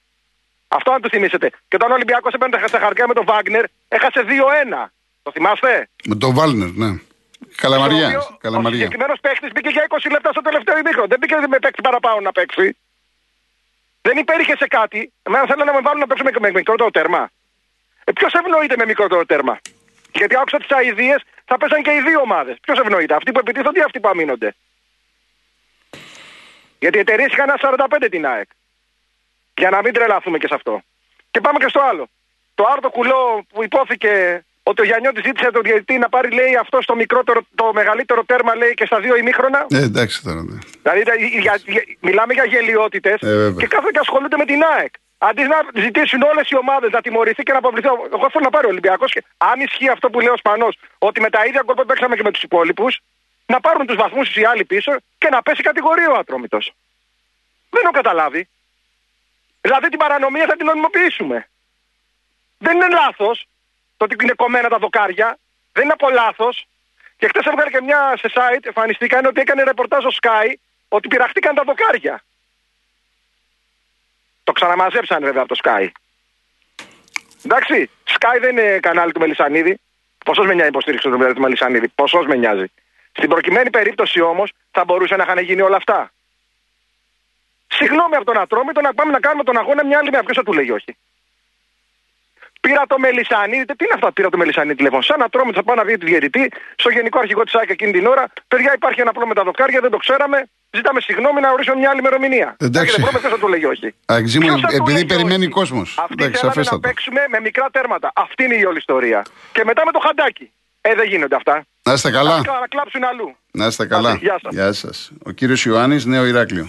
Αυτό 0.69 0.93
αν 0.93 1.01
του 1.03 1.09
θυμίσετε. 1.09 1.47
Και 1.69 1.77
όταν 1.79 1.91
ο 1.91 1.95
Ολυμπιακός 1.95 2.33
έπαιρνε 2.33 2.67
στα 2.67 2.79
χαρτιά 2.79 3.07
με 3.07 3.15
τον 3.15 3.25
Βάγνερ, 3.25 3.65
έχασε 3.89 4.21
2-1. 4.23 4.93
Το 5.23 5.31
θυμάστε; 5.31 5.89
Με 6.05 6.17
τον 6.17 6.35
Βάλνερ, 6.35 6.69
ναι. 6.83 6.91
Καλαμαριά. 7.57 8.09
Στο 8.09 8.19
οποίο 8.19 8.35
Ο 8.35 8.37
Καλαμαριά. 8.41 8.79
συγκεκριμένος 8.79 9.19
παίχτη 9.21 9.47
μπήκε 9.55 9.69
για 9.69 9.87
20 9.89 10.11
λεπτά 10.11 10.31
στο 10.31 10.41
τελευταίο 10.41 10.79
ημίχρονο. 10.79 11.07
Δεν 11.07 11.19
μπήκε 11.19 11.35
με 11.49 11.59
παίχτη 11.59 11.81
παραπάνω 11.83 12.21
να 12.21 12.33
παίξει. 12.33 12.77
Δεν 14.03 14.17
υπέρχε 14.17 14.57
σε 14.57 14.67
κάτι. 14.67 15.13
Εμένα 15.23 15.45
θέλουν 15.47 15.67
να 15.67 15.73
με 15.73 15.81
βάλουν 15.81 16.01
να 16.01 16.07
παίξω 16.07 16.25
με, 16.25 16.31
με 16.41 16.51
μικρότερο 16.51 16.91
τέρμα. 16.91 17.31
Ε, 18.05 18.13
Ποιος 18.13 18.33
ευνοείται 18.35 18.77
με 18.77 18.85
μικρότερο 18.87 19.27
τέρμα; 19.27 19.61
Γιατί 20.13 20.37
άκουσα 20.37 20.59
τις 20.59 20.71
αειδίε, 20.71 21.17
θα 21.45 21.57
πέσαν 21.57 21.83
και 21.83 21.91
οι 21.91 22.01
δύο 22.01 22.21
ομάδες. 22.21 22.57
Ποιος 22.63 22.79
ευνοείται, 22.79 23.15
αυτοί 23.15 23.33
που 23.33 23.39
επιτίθονται 23.39 23.79
ή 23.79 23.83
αυτοί 23.83 24.01
που 24.01 24.09
αμήνονται; 24.09 24.55
Γιατί 26.79 26.97
οι 26.97 27.01
εταιρείες 27.01 27.33
είχαν 27.33 27.49
ένα 27.49 27.87
45 28.01 28.09
την 28.11 28.27
ΑΕΚ. 28.27 28.49
Για 29.57 29.71
να 29.71 29.81
μην 29.83 29.93
τρελαθούμε 29.93 30.39
και 30.39 30.47
σε 30.47 30.55
αυτό. 30.55 30.83
Και 31.31 31.41
πάμε 31.41 31.59
και 31.59 31.69
στο 31.69 31.81
άλλο. 31.81 32.09
Το 32.55 32.65
άρτο 32.73 32.91
κουλό 32.91 33.45
που 33.49 33.63
υπόθηκε 33.63 34.45
ότι 34.71 34.81
ο 34.81 34.85
Γιάννιώτης 34.85 35.23
ζήτησε 35.25 35.51
τον 35.51 35.63
διαιτητή 35.63 35.99
να 35.99 36.09
πάρει, 36.09 36.31
λέει, 36.31 36.57
αυτό 36.57 36.83
στο 36.83 36.95
μικρότερο, 36.95 37.41
το 37.55 37.71
μεγαλύτερο 37.75 38.25
τέρμα, 38.25 38.55
λέει, 38.57 38.75
και 38.75 38.87
στα 38.87 39.01
δύο 39.01 39.17
ημίχρονα. 39.17 39.67
Ε, 39.71 39.83
εντάξει 39.83 40.23
τώρα. 40.23 40.43
ναι. 40.43 40.59
Δηλαδή 40.83 41.03
τα- 41.05 41.15
για- 41.15 41.59
για- 41.67 41.85
μιλάμε 42.01 42.33
για 42.33 42.45
γελιότητες 42.45 43.21
Ε, 43.23 43.27
βέβαια. 43.27 43.55
και 43.61 43.67
κάθονται 43.67 43.91
και 43.91 43.99
ασχολούνται 43.99 44.37
με 44.37 44.45
την 44.45 44.63
ΑΕΚ. 44.77 44.93
Αντί 45.19 45.43
να 45.43 45.57
ζητήσουν 45.75 46.23
όλες 46.23 46.49
οι 46.51 46.57
ομάδες 46.57 46.91
να 46.91 47.01
τιμωρηθεί 47.01 47.43
και 47.43 47.53
να 47.53 47.59
αποβληθεί. 47.59 47.87
Εγώ 47.87 48.31
θέλω 48.31 48.45
να 48.45 48.51
πάρει 48.51 48.67
ο 48.67 48.69
Ολυμπιακός 48.69 49.13
και 49.13 49.25
αν 49.37 49.61
ισχύει 49.61 49.89
αυτό 49.89 50.11
που 50.11 50.19
λέει 50.21 50.29
ο 50.29 50.37
Σπανός, 50.37 50.79
ότι 50.99 51.21
με 51.21 51.31
τα 51.31 51.45
ίδια 51.47 51.63
γκολ 51.65 51.75
που 51.77 51.85
παίξαμε 51.87 52.17
και 52.17 52.23
με 52.23 52.31
τους 52.31 52.43
υπόλοιπους, 52.43 53.01
να 53.47 53.61
πάρουν 53.61 53.87
τους 53.87 53.97
βαθμούς 53.97 54.37
οι 54.37 54.45
άλλοι 54.45 54.65
πίσω 54.65 54.93
και 55.19 55.29
να 55.29 55.43
πέσει 55.43 55.63
κατηγορία 55.63 56.11
ο 56.11 56.15
Ατρόμητος. 56.19 56.73
Δεν 57.71 57.83
έχω 57.83 57.93
καταλάβει. 57.93 58.49
Δηλαδή 59.61 59.89
την 59.89 59.99
παρανομία 59.99 60.47
θα 60.49 60.57
την 60.57 60.67
νομιμοποιήσουμε. 60.67 61.49
Δεν 62.59 62.77
είναι 62.77 62.89
λάθος 62.89 63.47
το 64.07 64.15
ότι 64.15 64.25
είναι 64.25 64.35
κομμένα 64.37 64.69
τα 64.69 64.79
δοκάρια. 64.79 65.39
Δεν 65.73 65.85
είναι 65.85 65.93
από 65.93 66.11
λάθος. 66.11 66.67
Και 67.17 67.27
χθε 67.27 67.51
έβγαλε 67.51 67.71
και 67.71 67.81
μια 67.81 68.15
σε 68.19 68.31
site, 68.35 68.65
εμφανιστήκαν 68.67 69.27
ότι 69.27 69.41
έκανε 69.41 69.63
ρεπορτάζ 69.63 70.05
ο 70.05 70.13
Sky 70.23 70.53
ότι 70.89 71.09
πειραχτήκαν 71.09 71.55
τα 71.55 71.63
δοκάρια. 71.63 72.25
Το 74.45 74.53
ξαναμαζέψανε 74.53 75.27
βέβαια 75.27 75.43
από 75.43 75.55
το 75.55 75.61
Sky. 75.65 75.89
Εντάξει, 77.45 77.91
Sky 78.07 78.37
δεν 78.41 78.57
είναι 78.57 78.79
κανάλι 78.79 79.13
του 79.13 79.21
Μελισανίδη. 79.21 79.81
Πόσο 80.25 80.43
με 80.43 80.55
νοιάζει 80.55 80.65
η 80.65 80.69
υποστήριξη 80.69 81.09
του 81.09 81.33
του 81.35 81.41
Μελισανίδη. 81.41 81.89
Πόσο 81.89 82.19
με 82.19 82.37
νοιάζει. 82.37 82.65
Στην 83.13 83.29
προκειμένη 83.29 83.71
περίπτωση 83.71 84.21
όμως 84.21 84.53
θα 84.71 84.85
μπορούσε 84.85 85.17
να 85.17 85.23
είχαν 85.23 85.39
γίνει 85.39 85.61
όλα 85.61 85.77
αυτά. 85.77 86.13
Συγγνώμη 87.69 88.15
από 88.15 88.25
τον 88.25 88.39
Ατρόμητο 88.39 88.81
να 88.81 88.95
πάμε 88.95 89.13
να 89.13 89.21
κάνουμε 89.21 89.45
τον 89.45 89.59
αγώνα 89.59 89.85
μια 89.85 89.99
άλλη 89.99 90.11
μέρα. 90.11 90.23
Ποιος 90.23 90.37
θα 90.37 90.43
του 90.43 90.53
λέει 90.53 90.71
όχι; 90.71 90.97
Πήρα 92.65 92.83
το 92.93 92.99
Μελισανίδη. 92.99 93.65
Τι 93.79 93.85
είναι 93.87 93.97
αυτά, 93.99 94.09
πήρα 94.13 94.29
το 94.35 94.39
Μελισανίδη 94.43 94.77
τηλέφωνο. 94.81 95.03
Σαν 95.03 95.23
Ατρόμητο 95.23 95.57
θα 95.61 95.65
πάω 95.67 95.77
να 95.81 95.85
βγει 95.85 95.97
τη 96.03 96.07
διαιτητή 96.07 96.45
στο 96.83 96.89
γενικό 96.97 97.19
αρχηγό 97.19 97.43
της 97.43 97.55
ΑΕΚ 97.55 97.71
εκείνη 97.71 97.93
την 97.93 98.07
ώρα. 98.07 98.25
Παιδιά, 98.49 98.71
υπάρχει 98.79 99.01
ένα 99.01 99.13
πρόβλημα 99.17 99.33
με 99.35 99.41
τα 99.41 99.45
δοκάρια, 99.51 99.81
δεν 99.81 99.91
το 99.91 99.97
ξέραμε. 100.05 100.39
Ζητάμε 100.77 101.01
συγγνώμη 101.01 101.41
να 101.41 101.51
ορίσουμε 101.55 101.77
μια 101.77 101.91
άλλη 101.91 101.99
ημερομηνία. 102.05 102.49
Εντάξει. 102.61 102.81
Έχετε 102.89 103.03
πρόβλημα, 103.03 103.21
ποιος 103.21 103.33
θα 103.33 103.39
του 103.43 103.49
λέει 103.53 103.65
όχι; 103.75 103.95
Αγγζή 104.17 104.39
μου, 104.39 104.47
Ποιος 104.47 104.61
θα 104.61 104.69
του 104.69 104.75
επειδή 104.75 104.93
λέει 104.93 105.05
περιμένει 105.05 105.45
όχι; 105.45 105.55
κόσμος. 105.59 105.89
Αυτοί 105.99 106.15
Εντάξει, 106.19 106.41
θέλανε 106.41 106.55
να 106.55 106.61
αφέστατο. 106.61 106.81
παίξουμε 106.89 107.21
με 107.35 107.41
μικρά 107.41 107.67
τέρματα. 107.77 108.09
Αυτή 108.15 108.45
είναι 108.45 108.57
η 108.63 108.65
όλη 108.65 108.79
ιστορία. 108.79 109.21
Και 109.53 109.63
μετά 109.65 109.83
με 109.85 109.93
το 109.93 109.99
χαντάκι. 110.07 110.47
Ε, 110.81 110.95
δεν 110.95 111.07
γίνονται 111.09 111.37
αυτά. 111.37 111.55
Να 111.83 111.93
είστε 111.93 112.09
Θα 112.11 112.17
καλά. 112.17 112.37
να 112.37 112.67
κλάψουν 112.69 113.05
αλλού. 113.05 113.37
Να 113.51 113.67
είστε 113.67 113.87
καλά. 113.87 114.11
Άντε, 114.11 114.19
γεια 114.27 114.39
σας. 114.43 114.53
Γεια 114.55 114.73
σας. 114.73 115.11
Ο 115.29 115.31
κύριος 115.31 115.65
Ιωάννης, 115.65 116.05
Νέο 116.05 116.25
Ηράκλειο. 116.27 116.67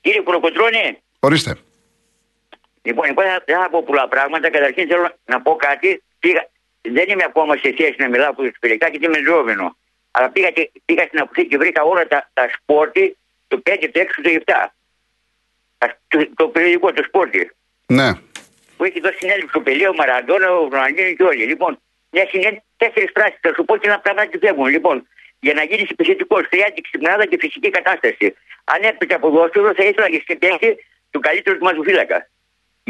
Κύριε 0.00 0.20
Κολοκοτρώνη, 0.20 0.98
Ορίστε. 1.20 1.56
Λοιπόν, 2.82 3.04
εγώ 3.08 3.22
δεν 3.22 3.42
δεν 3.46 3.56
θα 3.60 3.70
πω 3.70 3.82
πολλά 3.82 4.08
πράγματα. 4.08 4.50
Καταρχήν 4.50 4.88
θέλω 4.88 5.08
να 5.24 5.40
πω 5.42 5.56
κάτι. 5.56 6.02
Πήγα, 6.18 6.48
δεν 6.80 7.08
είμαι 7.08 7.24
ακόμα 7.26 7.56
σε 7.56 7.74
θέση 7.76 7.94
να 7.98 8.08
μιλάω 8.08 8.30
από 8.30 8.42
το 8.42 8.50
σπηρικά 8.56 8.88
γιατί 8.88 9.04
είμαι 9.06 9.20
ζώβενο. 9.26 9.76
Αλλά 10.10 10.30
πήγα, 10.30 10.50
και, 10.50 10.70
πήγα 10.84 11.04
στην 11.04 11.20
αποθήκη 11.20 11.48
και 11.48 11.56
βρήκα 11.56 11.82
όλα 11.82 12.06
τα, 12.06 12.30
τα 12.32 12.50
σπόρτι, 12.56 13.16
το 13.48 13.62
5, 13.70 13.88
το 13.92 14.00
6, 14.00 14.06
το 14.22 14.30
7. 14.30 14.42
Τα- 15.78 15.98
Το, 16.08 16.28
το 16.36 16.48
περιοδικό, 16.48 16.92
το 16.92 17.02
σπόρτι. 17.02 17.50
Ναι. 17.86 18.10
Που 18.76 18.84
έχει 18.84 19.00
δώσει 19.00 19.16
συνέντευξη 19.18 19.56
ο 19.56 19.60
Πελίο, 19.62 19.90
ο 19.90 19.94
Μαραντόνα, 19.94 20.52
ο 20.52 20.68
Ροναλίνο 20.68 21.12
και 21.14 21.22
όλοι. 21.22 21.44
Λοιπόν, 21.44 21.80
μια 22.10 22.26
συνέντευξη, 22.30 22.62
τέσσερις 22.76 23.12
πράξεις. 23.12 23.38
Θα 23.42 23.52
σου 23.56 23.64
πω 23.64 23.76
και 23.76 23.86
ένα 23.88 23.98
πράγμα 24.00 24.26
τι 24.26 24.38
φεύγουν. 24.38 24.66
Λοιπόν, 24.68 25.06
για 25.40 25.54
να 25.54 25.62
γίνεις 25.62 25.88
επιθετικός, 25.90 26.46
χρειάζεται 26.46 26.80
ξυπνάδα 26.80 27.26
και 27.26 27.36
φυσική 27.40 27.70
κατάσταση. 27.70 28.34
Αν 28.64 28.82
έπαιζε 28.82 29.18
ποδόσφαιρο, 29.18 29.74
θα 29.74 29.84
ήθελα 29.84 30.10
και 30.10 30.20
σκεφτέσει 30.20 30.76
του 31.10 31.20
καλύτερου 31.20 31.58
του 31.58 31.64
μαζοφύλακα. 31.64 32.28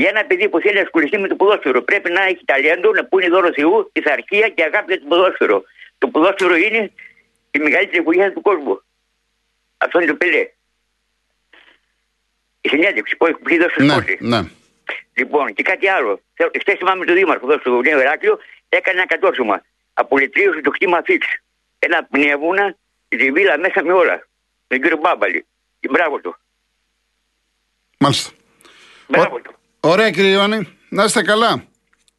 Για 0.00 0.09
ένα 0.09 0.25
παιδί 0.25 0.49
που 0.49 0.61
θέλει 0.61 0.75
να 0.75 0.80
ασχοληθεί 0.80 1.19
με 1.19 1.28
το 1.28 1.35
ποδόσφαιρο, 1.37 1.83
πρέπει 1.83 2.11
να 2.11 2.23
έχει 2.23 2.45
ταλέντο, 2.45 2.90
να 2.92 3.04
πούνε 3.04 3.28
δώρο 3.28 3.52
Θεού, 3.52 3.90
πειθαρχία 3.92 4.49
και 4.49 4.62
αγάπη 4.62 4.92
για 4.92 5.00
το 5.02 5.07
ποδόσφαιρο. 5.09 5.62
Το 5.99 6.09
ποδόσφαιρο 6.09 6.57
είναι 6.57 6.92
η 7.50 7.59
μεγαλύτερη 7.59 8.02
βοήθεια 8.02 8.33
του 8.33 8.40
κόσμου. 8.40 8.83
Αυτό 9.76 10.00
είναι 10.00 10.11
το 10.11 10.16
πελέ. 10.16 10.50
Η 12.61 12.69
συνέντευξη 12.69 13.16
που 13.16 13.26
έχει 13.26 13.59
δώσει 13.59 13.75
στο 13.75 13.83
Ναι, 13.83 13.90
σπόρτι. 13.90 14.19
ναι. 14.21 14.40
Λοιπόν, 15.14 15.54
και 15.54 15.62
κάτι 15.62 15.88
άλλο. 15.88 16.21
Χθες 16.61 16.75
θυμάμαι 16.78 17.04
τον 17.04 17.14
Δήμαρχο 17.14 17.47
εδώ 17.52 17.61
στο 17.61 17.80
Νέο 17.80 17.99
Εράκλειο, 17.99 18.38
έκανε 18.69 18.99
ένα 18.99 19.07
κατόρθωμα. 19.07 19.62
Απολυτρίωσε 19.95 20.61
το 20.61 20.71
κτήμα 20.71 21.00
φίξ. 21.04 21.26
Ένα 21.78 22.04
πνεύμονα, 22.04 22.76
τη 23.09 23.33
βίλα 23.33 23.59
μέσα 23.59 23.85
με 23.85 23.92
όλα. 23.92 24.14
Με 24.14 24.76
τον 24.76 24.80
κύριο 24.80 24.97
Μπάμπαλη. 24.97 25.47
Μπράβο 25.90 26.21
του. 26.21 26.37
Μάλιστα. 27.99 28.30
Μπράβο 29.09 29.40
του. 29.40 29.54
Ωραία 29.81 30.11
κύριε 30.11 30.31
Ιωάννη, 30.31 30.79
να 30.89 31.05
είστε 31.05 31.23
καλά. 31.23 31.65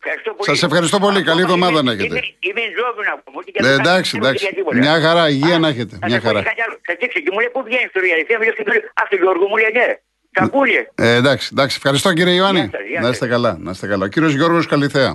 Ευχαριστώ 0.03 0.33
πολύ. 0.33 0.49
Σας 0.49 0.63
ευχαριστώ 0.63 0.99
πολύ. 0.99 1.17
Ακόμα 1.17 1.29
Καλή 1.31 1.41
εβδομάδα 1.41 1.71
είμαι- 1.79 1.81
να 1.81 1.91
έχετε. 1.91 2.15
Είμαι, 2.15 2.21
είμαι 2.39 2.61
ζώβιο 2.79 3.03
να 3.11 3.17
πούμε. 3.23 3.37
ούτε 3.39 3.51
και 3.51 3.61
Ναι, 3.61 3.67
δεν 3.67 3.75
θα 3.75 3.81
εντάξει, 3.91 4.11
κάνω 4.11 4.25
εντάξει. 4.27 4.45
για 4.45 4.53
τίποτα. 4.55 4.77
Μια 4.77 4.99
χαρά, 5.01 5.29
υγεία 5.29 5.55
Α, 5.55 5.59
να 5.59 5.67
έχετε. 5.67 5.93
θα 6.01 6.05
Μια 6.07 6.15
σας 6.15 6.21
πω 6.23 6.27
χαρά. 6.27 6.41
κάτι 6.49 6.61
άλλο. 6.61 6.75
Θα 6.87 6.93
δείξω 6.99 7.19
και 7.19 7.29
μου 7.33 7.39
λέει 7.39 7.49
πού 7.55 7.63
βγαίνεις 7.63 7.89
στο 7.89 7.99
Ριαλιθέα, 7.99 8.37
μου 8.37 8.43
λέει 8.43 8.53
και 8.55 8.63
του 8.63 8.71
λέει, 8.71 8.81
Αχ, 9.01 9.07
τον 9.09 9.19
Γιώργο 9.19 9.45
μου 9.47 9.57
λέει 9.61 9.71
ναι. 9.79 9.87
Τα 10.35 10.43
ακούγε. 10.43 10.81
Ε, 10.95 11.15
εντάξει, 11.21 11.49
εντάξει. 11.51 11.75
Ευχαριστώ 11.79 12.13
κύριε 12.13 12.33
Ιωάννη. 12.33 12.59
Γεια 12.59 12.69
σας, 12.79 12.87
γεια 12.89 12.99
να 12.99 13.05
σας. 13.05 13.13
είστε 13.15 13.27
καλά. 13.27 13.57
Να 13.59 13.71
είστε 13.71 13.87
καλά. 13.87 14.05
Ο 14.05 14.07
κύριος 14.07 14.33
Γιώργος 14.33 14.65
Καλιθέα. 14.67 15.11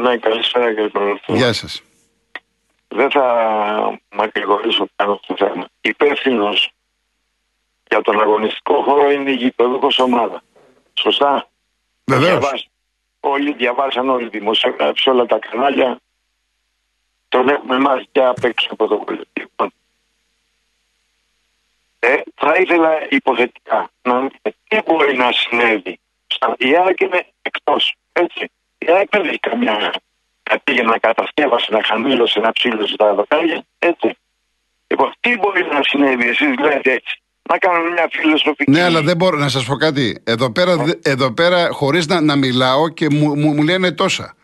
Ναι, 0.00 0.16
καλησπέρα 0.16 0.68
κύριε 0.74 0.88
Πρόεδρε. 0.88 1.14
Γεια 1.26 1.52
σας. 1.52 1.82
Δεν 2.88 3.10
θα 3.10 3.24
μακρηγορήσω 4.10 4.88
πάνω 4.96 5.20
στο 5.22 5.34
θέμα. 5.38 5.64
Υπεύθυνος 5.80 6.70
για 7.90 8.00
τον 8.02 8.20
αγωνιστικό 8.20 8.74
χώρο 8.82 9.10
είναι 9.10 9.30
η 9.30 9.34
γηπεδούχο 9.34 9.88
ομάδα. 9.98 10.42
Σωστά. 10.94 11.48
Βεβαίως. 12.04 12.68
Όλοι 13.20 13.52
διαβάσαν 13.52 14.08
όλοι 14.08 14.28
δημοσιογράφοι, 14.28 15.10
όλα 15.10 15.26
τα 15.26 15.38
κανάλια. 15.38 15.98
Τον 17.28 17.48
έχουμε 17.48 17.78
μάθει 17.78 18.06
και 18.12 18.24
απ' 18.24 18.44
έξω 18.44 18.68
από 18.70 18.86
το. 18.86 19.04
Λοιπόν. 19.32 19.72
Ε, 21.98 22.20
θα 22.34 22.54
ήθελα 22.54 23.06
υποθετικά 23.10 23.90
να 24.02 24.20
δείτε 24.20 24.54
τι 24.68 24.78
μπορεί 24.86 25.16
να 25.16 25.32
συνέβη. 25.32 25.98
Η 26.56 26.76
ΑΕΚ 26.76 27.00
είναι 27.00 27.26
εκτός. 27.42 27.94
Έτσι. 28.12 28.50
Η 28.78 28.90
ΑΕΚ 28.90 29.08
δεν 29.10 29.28
έχει 29.28 29.38
καμιά 29.38 29.92
κατήγε 30.42 30.82
να 30.82 30.98
κατασκεύασε, 30.98 31.72
να 31.72 31.82
χαμήλωσε, 31.82 32.40
να 32.40 32.52
ψήλωσε 32.52 32.96
τα 32.96 33.14
δοκάρια. 33.14 33.64
Έτσι. 33.78 34.16
Λοιπόν, 34.86 35.14
τι 35.20 35.36
μπορεί 35.36 35.64
να 35.64 35.82
συνέβη, 35.82 36.28
εσείς 36.28 36.58
λέτε 36.58 36.92
έτσι. 36.92 37.22
Να 37.50 37.58
κάνουμε 37.58 37.90
μια 37.90 38.08
φιλοσοφική. 38.12 38.70
Ναι, 38.70 38.82
αλλά 38.82 39.02
δεν 39.02 39.16
μπορώ 39.16 39.38
να 39.38 39.48
σας 39.48 39.64
πω 39.64 39.74
κάτι. 39.76 40.20
Εδώ 40.24 40.52
πέρα, 40.52 40.76
δε- 40.76 40.98
εδώ 41.02 41.32
πέρα 41.32 41.68
χωρίς 41.70 42.06
να, 42.06 42.20
να 42.20 42.36
μιλάω 42.36 42.88
και 42.88 43.10
μου, 43.10 43.36
μου, 43.36 43.52
μου 43.54 43.62
λένε 43.62 43.92
τόσα. 43.92 44.34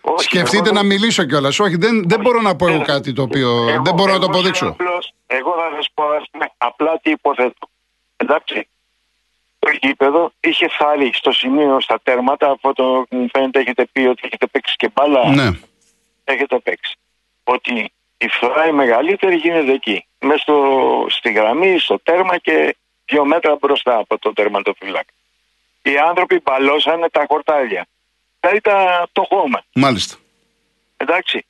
Όχι, 0.00 0.24
Σκεφτείτε 0.24 0.56
εγώ 0.56 0.72
να 0.74 0.80
δεν- 0.80 0.86
μιλήσω 0.86 1.24
κιόλας. 1.24 1.58
Όχι, 1.60 1.76
δεν, 1.76 2.02
δεν 2.08 2.20
μπορώ 2.20 2.40
να 2.40 2.56
πω 2.56 2.68
εγώ 2.68 2.80
Ε, 2.80 2.84
κάτι 2.84 3.12
το 3.12 3.22
οποίο 3.22 3.68
Εγώ- 3.68 3.82
δεν 3.82 3.94
μπορώ 3.94 4.12
να 4.12 4.18
το 4.18 4.24
εγώ 4.28 4.32
αποδείξω. 4.32 4.64
σαν 4.64 4.68
απλός- 4.80 5.12
εγώ 5.26 5.50
θα 5.52 5.76
σας 5.76 5.88
πω 5.94 6.04
ας 6.04 6.24
πούμε, 6.30 6.52
απλά 6.58 6.98
τι 7.02 7.10
υποθέτω. 7.10 7.68
Εντάξει. 8.16 8.68
Το 9.58 9.70
γήπεδο 9.80 10.32
είχε 10.40 10.68
φάρει 10.68 11.10
στο 11.14 11.32
σημείο 11.32 11.80
στα 11.80 12.00
τέρματα, 12.02 12.50
αυτό 12.50 12.72
το 12.72 13.06
μου 13.10 13.26
φαίνεται 13.32 13.60
έχετε 13.60 13.88
πει 13.92 14.00
ότι 14.00 14.20
έχετε 14.24 14.46
παίξει 14.46 14.76
και 14.76 14.90
μπάλα. 14.94 15.30
Ναι. 15.34 15.50
Έχετε 16.24 16.58
παίξει. 16.58 16.96
Ότι 17.44 17.92
η 18.22 18.28
φθορά 18.28 18.66
η 18.66 18.72
μεγαλύτερη 18.72 19.36
γίνεται 19.36 19.72
εκεί. 19.72 20.06
Μέσα 20.20 20.38
στο, 20.38 21.06
στη 21.08 21.32
γραμμή, 21.32 21.78
στο 21.78 21.98
τέρμα 21.98 22.38
και 22.38 22.76
δύο 23.04 23.24
μέτρα 23.24 23.56
μπροστά 23.60 23.96
από 23.96 24.18
το 24.18 24.32
τερματοφύλακα. 24.32 25.12
Οι 25.82 25.98
άνθρωποι 25.98 26.40
μπαλώσανε 26.44 27.08
τα 27.08 27.24
χορτάρια. 27.28 27.86
Δηλαδή 28.40 28.60
τα, 28.60 29.08
το 29.12 29.22
χώμα. 29.22 29.64
Μάλιστα. 29.74 30.16
Εντάξει. 30.96 31.46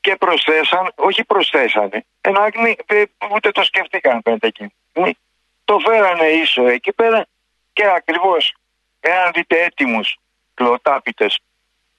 Και 0.00 0.16
προσθέσαν, 0.16 0.92
όχι 0.94 1.24
προσθέσανε, 1.24 2.04
ένα 2.20 2.40
άγνη, 2.40 2.76
ε, 2.86 3.02
ούτε 3.34 3.50
το 3.50 3.62
σκεφτήκαν 3.62 4.20
φαίνεται 4.24 4.46
εκεί. 4.46 4.72
Μη. 4.94 5.16
Το 5.64 5.78
φέρανε 5.78 6.26
ίσο 6.26 6.66
εκεί 6.66 6.92
πέρα 6.92 7.26
και 7.72 7.86
ακριβώς, 7.86 8.54
εάν 9.00 9.30
δείτε 9.34 9.62
έτοιμους 9.62 10.16
κλωτάπιτες 10.54 11.38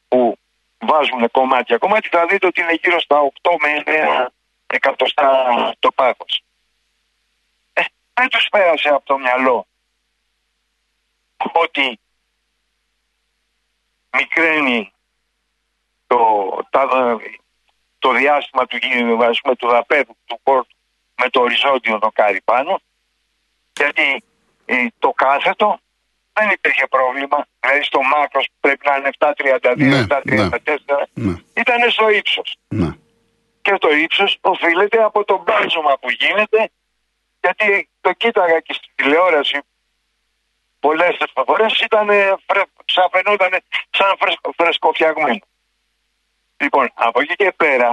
που 0.08 0.38
βάζουν 0.86 1.32
κομμάτια, 1.32 1.78
κομμάτι 1.78 2.08
θα 2.08 2.26
δείτε 2.26 2.48
ότι 2.48 2.62
είναι 2.62 2.74
γύρω 2.74 3.00
στα 3.00 3.32
8 3.42 3.50
με 3.62 3.84
9 3.86 4.28
εκατοστά 4.68 5.76
το 5.80 5.92
πάχος. 5.92 6.44
Ε, 7.74 7.82
δεν 8.14 8.30
τους 8.30 8.48
πέρασε 8.52 8.90
από 8.90 9.06
το 9.06 9.18
μυαλό 9.18 9.68
ότι 11.54 12.00
μικραίνει 14.18 14.94
το, 16.08 16.18
τα, 16.70 16.88
το 18.00 18.12
διάστημα 18.14 18.66
του, 18.66 18.78
γη- 18.78 19.22
ας 19.22 19.42
πούμε, 19.42 19.56
του 19.56 19.68
δαπέδου 19.68 20.18
του 20.26 20.40
πόρτου 20.44 20.76
με 21.16 21.30
το 21.30 21.42
οριζόντιο 21.42 22.00
δοκάρι 22.00 22.42
πάνω 22.42 22.80
γιατί 23.74 24.24
ε, 24.66 24.88
το 25.00 25.12
κάθετο 25.12 25.80
δεν 26.34 26.50
υπήρχε 26.50 26.88
πρόβλημα 26.88 27.46
δηλαδή 27.60 27.84
στο 27.84 28.02
μάκρος 28.02 28.46
που 28.46 28.58
πρέπει 28.60 28.86
να 28.90 28.96
είναι 28.96 29.10
7.32, 29.18 29.74
Ναι, 29.78 30.06
7.34 30.10 31.04
Ναι. 31.14 31.36
ήταν 31.54 31.92
στο 31.92 32.10
ύψος 32.10 32.58
ναι. 32.68 32.90
και 33.62 33.78
το 33.78 33.90
ύψος 33.92 34.38
οφείλεται 34.42 35.04
από 35.04 35.24
το 35.24 35.44
μπάζωμα 35.44 35.98
που 35.98 36.10
γίνεται 36.10 36.70
γιατί 37.42 37.90
το 38.02 38.12
κοίταγα 38.14 38.60
και 38.60 38.74
στην 38.74 38.92
τηλεόραση 38.96 39.60
πολλές 40.80 41.18
φορές 41.46 41.80
ήταν 41.80 42.08
φρε, 42.48 42.62
σαν 42.86 43.10
φαινόταν 43.12 43.52
σαν 43.90 44.16
φρεσκο, 44.20 44.54
φρεσκοφιαγμένο. 44.58 45.40
Λοιπόν, 46.58 46.92
από 46.94 47.22
εκεί 47.22 47.36
και 47.36 47.54
πέρα 47.58 47.90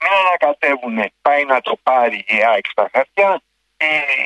μην 0.00 0.12
ανακατεύουν 0.20 1.12
πάει 1.22 1.44
να 1.44 1.60
το 1.60 1.76
πάρει 1.82 2.24
η 2.26 2.44
ΑΕΚ 2.44 2.66
στα 2.70 2.90
χαρτιά 2.92 3.42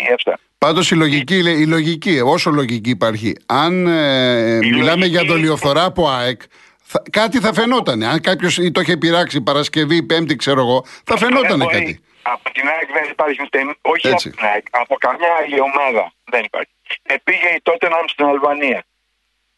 ή 0.08 0.12
αυτά. 0.12 0.38
Πάντως 0.58 0.90
η 0.90 0.94
λογική, 0.94 1.36
η 1.36 1.66
λογική, 1.66 2.20
όσο 2.24 2.50
λογική 2.50 2.90
υπάρχει, 2.90 3.36
αν 3.46 3.86
ε, 3.86 4.58
μιλάμε 4.58 4.88
λογική- 4.96 5.08
για 5.08 5.24
δολιοφθορά 5.24 5.84
από 5.84 6.08
ΑΕΚ, 6.08 6.40
θα, 6.82 7.02
κάτι 7.10 7.38
θα 7.40 7.52
φαινόταν. 7.54 8.02
Αν 8.02 8.20
κάποιος 8.20 8.54
το 8.72 8.80
είχε 8.80 8.96
πειράξει 8.96 9.40
Παρασκευή, 9.40 10.02
Πέμπτη, 10.02 10.36
ξέρω 10.36 10.60
εγώ, 10.60 10.84
θα 11.04 11.16
φαινόταν 11.16 11.48
Δεν 11.48 11.58
μπορεί. 11.58 11.78
κάτι. 11.78 12.00
Από 12.22 12.52
την 12.52 12.68
ΑΕΚ 12.68 12.88
δεν 12.92 13.10
υπάρχει 13.10 13.42
ούτε, 13.42 13.58
όχι 13.82 14.08
Έτσι. 14.08 14.28
από 14.28 14.36
την 14.36 14.46
ΑΕΚ, 14.46 14.66
από 14.70 14.94
καμιά 14.98 15.28
άλλη 15.42 15.60
ομάδα 15.60 16.12
δεν 16.24 16.44
υπάρχει. 16.44 16.70
Ε, 17.02 17.14
πήγε 17.24 17.48
η 17.56 17.60
τότε 17.62 17.88
στην 18.06 18.24
Αλβανία 18.24 18.84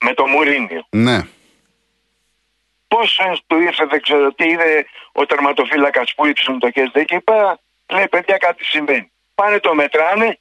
με 0.04 0.14
το 0.14 0.26
Μουρίνιο. 0.26 0.86
Ναι. 0.90 1.18
Πώ 2.88 2.98
του 3.46 3.60
ήρθε, 3.60 3.84
δεν 3.86 4.00
ξέρω 4.02 4.32
τι, 4.32 4.48
είδε 4.48 4.86
ο 5.12 5.26
τερματοφύλακας 5.26 6.14
που 6.14 6.26
ύψουν 6.26 6.58
το 6.58 6.70
χέρι 6.70 6.90
εκεί 6.92 7.20
πέρα. 7.20 7.58
Λέει, 7.92 8.08
παιδιά, 8.08 8.36
κάτι 8.36 8.64
συμβαίνει. 8.64 9.10
Πάνε 9.34 9.58
το 9.58 9.74
μετράνε 9.74 10.38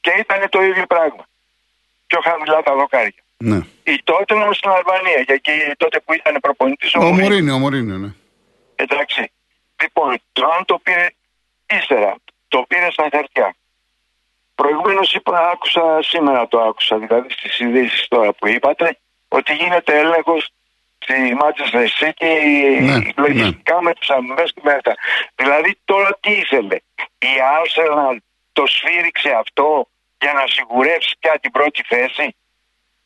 και 0.00 0.10
ήταν 0.18 0.48
το 0.48 0.62
ίδιο 0.62 0.86
πράγμα. 0.86 1.24
Πιο 2.06 2.20
χαμηλά 2.20 2.62
τα 2.62 2.74
δοκάρια. 2.74 3.22
ναι. 3.36 3.60
Η 3.82 4.00
τότε 4.04 4.34
όμω 4.34 4.52
στην 4.52 4.70
Αλβανία, 4.70 5.20
γιατί 5.26 5.50
τότε 5.76 6.00
που 6.00 6.12
ήταν 6.12 6.36
προπονητής 6.40 6.94
Ο 6.94 7.12
Μουρίνιο, 7.12 7.54
ο 7.54 7.58
Μουρίνιο, 7.58 7.96
ναι. 7.96 8.12
Εντάξει. 8.74 9.32
Λοιπόν, 9.82 10.18
το 10.32 10.46
αν 10.56 10.64
το 10.64 10.78
πήρε 10.82 11.06
ύστερα, 11.78 12.14
το 12.48 12.64
πήρε 12.68 12.90
στα 12.90 13.08
χαρτιά. 13.12 13.54
Προηγουμένως 14.54 15.14
είπα, 15.14 15.48
άκουσα, 15.50 15.98
σήμερα 16.02 16.48
το 16.48 16.60
άκουσα, 16.60 16.98
δηλαδή 16.98 17.30
στις 17.30 17.58
ειδήσεις 17.58 18.08
τώρα 18.08 18.32
που 18.32 18.48
είπατε, 18.48 18.98
ότι 19.28 19.54
γίνεται 19.54 19.98
έλεγχος 19.98 20.50
στη 20.98 21.14
Manchester 21.40 21.86
City 22.00 22.32
Ναι, 22.80 22.98
λογιστικά 23.16 23.82
με 23.82 23.92
τι 23.92 24.06
αμοιβέ 24.08 24.42
και 24.42 24.60
με 24.62 24.72
αυτά. 24.72 24.94
Δηλαδή 25.34 25.78
τώρα 25.84 26.18
τι 26.20 26.32
ήθελε. 26.32 26.74
Η 27.18 27.32
Arsenal 27.58 28.16
το 28.60 28.66
σφύριξε 28.66 29.30
αυτό 29.42 29.88
για 30.20 30.32
να 30.32 30.44
σιγουρεύσει 30.54 31.16
πια 31.20 31.38
την 31.42 31.50
πρώτη 31.50 31.82
θέση; 31.92 32.26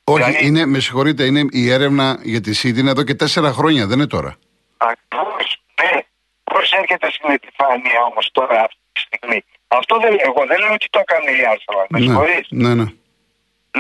Όχι, 0.05 0.23
Δηλαδή- 0.25 0.47
είναι, 0.47 0.67
με 0.67 0.79
συγχωρείτε, 0.79 1.25
είναι 1.25 1.43
η 1.51 1.71
έρευνα 1.71 2.19
για 2.23 2.41
τη 2.41 2.53
ΣΥΤ 2.53 2.77
είναι 2.79 2.91
εδώ 2.91 3.03
και 3.03 3.15
τέσσερα 3.15 3.53
χρόνια, 3.53 3.87
δεν 3.87 3.99
είναι 3.99 4.07
τώρα. 4.07 4.37
Ακριβώς, 4.77 5.47
ναι. 5.83 5.99
Πώς 6.45 6.73
έρχεται 6.73 7.11
στην 7.11 7.31
επιφάνεια 7.31 8.01
όμως 8.11 8.29
τώρα 8.33 8.57
αυτή 8.67 8.79
τη 8.93 9.01
στιγμή; 9.01 9.45
Αυτό 9.69 9.99
δεν 10.03 10.11
λέω. 10.11 10.21
Εγώ 10.31 10.43
δεν 10.47 10.59
λέω 10.61 10.73
ότι 10.73 10.87
το 10.91 10.99
έκανε 11.07 11.31
η 11.31 11.41
Arsenal. 11.53 11.87
Με 11.89 11.99
Ναι, 11.99 12.05
συγχωρείς. 12.07 12.47
ναι, 12.51 12.75
ναι. 12.75 12.85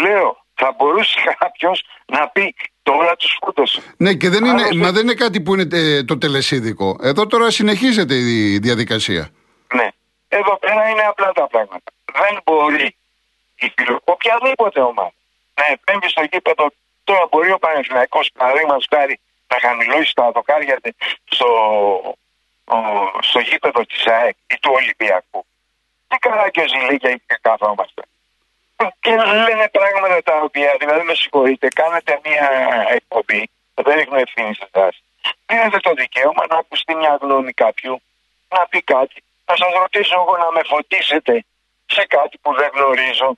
Λέω, 0.04 0.44
θα 0.54 0.74
μπορούσε 0.78 1.18
κάποιος 1.38 1.84
να 2.06 2.28
πει 2.28 2.54
τώρα 2.82 3.16
τους 3.16 3.30
σκούτωσε. 3.30 3.80
Ναι, 3.96 4.14
και 4.14 4.28
δεν 4.28 4.44
είναι, 4.44 4.50
Άλλωστε- 4.62 4.74
μα 4.76 4.92
δεν 4.92 5.02
είναι 5.02 5.14
κάτι 5.14 5.40
που 5.40 5.54
είναι 5.54 5.66
ε, 5.72 6.04
το 6.04 6.18
τελεσίδικο. 6.18 6.96
Εδώ 7.02 7.26
τώρα 7.26 7.50
συνεχίζεται 7.50 8.14
η 8.14 8.58
διαδικασία. 8.58 9.28
Ναι. 9.74 9.88
Εδώ 10.38 10.56
πέρα 10.56 10.88
είναι 10.88 11.02
απλά 11.02 11.32
τα 11.32 11.46
πράγματα. 11.46 11.90
Δεν 12.12 12.40
μπορεί 12.44 12.96
η 13.64 13.72
φιλο- 13.76 14.00
οποιαδήποτε 14.04 14.80
ομάδα 14.80 15.12
να 15.54 15.64
επέμβει 15.66 16.08
στο 16.08 16.22
γήπεδο. 16.30 16.66
Τώρα 17.04 17.26
μπορεί 17.30 17.50
ο 17.52 17.58
Παναθηναϊκός 17.58 18.30
παραδείγματος 18.38 18.86
χάρη 18.94 19.20
να 19.46 19.56
χαμηλώσει 19.60 20.14
τα 20.14 20.30
δοκάρια 20.30 20.80
τε- 20.80 20.94
στο, 21.24 21.46
ο, 22.64 22.76
στο 23.20 23.38
γήπεδο 23.38 23.80
της 23.84 24.06
ΑΕΚ 24.06 24.36
ή 24.46 24.58
του 24.60 24.70
Ολυμπιακού. 24.74 25.46
Τι 26.08 26.16
καλά 26.18 26.50
και 26.50 26.60
ο 26.60 26.68
Ζηλίκια 26.68 27.10
και 27.26 27.38
καθόμαστε. 27.40 28.02
Και 29.00 29.10
λένε 29.16 29.68
πράγματα 29.68 30.22
τα 30.22 30.36
οποία, 30.40 30.76
δηλαδή 30.78 31.02
με 31.04 31.14
συγχωρείτε, 31.14 31.68
κάνετε 31.68 32.20
μια 32.24 32.48
εκπομπή, 32.88 33.50
δεν 33.74 33.94
ρίχνω 33.94 34.16
ευθύνη 34.18 34.54
σε 34.54 34.68
εσά. 34.72 34.88
Δίνετε 35.46 35.78
το 35.78 35.92
δικαίωμα 35.94 36.44
να 36.48 36.56
ακουστεί 36.58 36.94
μια 36.94 37.18
γνώμη 37.20 37.52
κάποιου, 37.52 38.02
να 38.48 38.66
πει 38.66 38.82
κάτι, 38.82 39.22
να 39.48 39.54
σας 39.60 39.70
ρωτήσω 39.82 40.14
εγώ 40.22 40.34
να 40.44 40.48
με 40.56 40.60
φωτίσετε 40.72 41.34
σε 41.94 42.02
κάτι 42.14 42.34
που 42.42 42.50
δεν 42.60 42.68
γνωρίζω. 42.76 43.28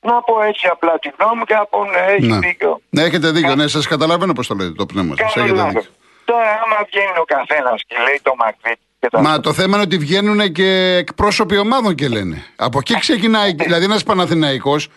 Να 0.00 0.22
πω 0.22 0.42
έτσι 0.42 0.66
απλά 0.74 0.98
τη 0.98 1.08
γνώμη 1.18 1.36
μου 1.38 1.44
και 1.44 1.54
να 1.54 1.64
πω 1.66 1.84
ναι, 1.84 1.98
έχει 2.14 2.26
Ναι. 2.26 2.38
δίκιο. 2.38 2.80
ναι, 2.90 3.02
έχετε 3.02 3.30
δίκιο. 3.30 3.54
Ναι, 3.54 3.66
σας 3.66 3.86
καταλαβαίνω 3.86 4.32
πώς 4.32 4.46
το 4.46 4.54
λέτε 4.54 4.72
το 4.72 4.86
πνεύμα 4.86 5.14
σα. 5.16 5.22
Κάνω 5.22 5.32
Έχετε 5.46 5.56
λάθος. 5.60 5.72
δίκιο. 5.72 5.90
Τώρα, 6.24 6.50
άμα 6.64 6.76
βγαίνει 6.90 7.18
ο 7.18 7.24
καθένας 7.24 7.82
και 7.86 7.96
λέει 8.06 8.20
το 8.22 8.32
Μακβίτ, 8.38 8.78
Και 9.00 9.08
τα 9.08 9.20
Μα 9.20 9.40
το 9.40 9.52
θέμα 9.52 9.74
είναι 9.76 9.84
ότι 9.84 9.98
βγαίνουν 9.98 10.52
και 10.52 10.96
εκπρόσωποι 10.96 11.56
ομάδων 11.58 11.94
και 11.94 12.08
λένε. 12.08 12.44
Από 12.56 12.78
εκεί 12.78 12.98
ξεκινάει. 12.98 13.52
δηλαδή, 13.52 13.84
ένας 13.84 14.02
Παναθηναϊκός 14.02 14.88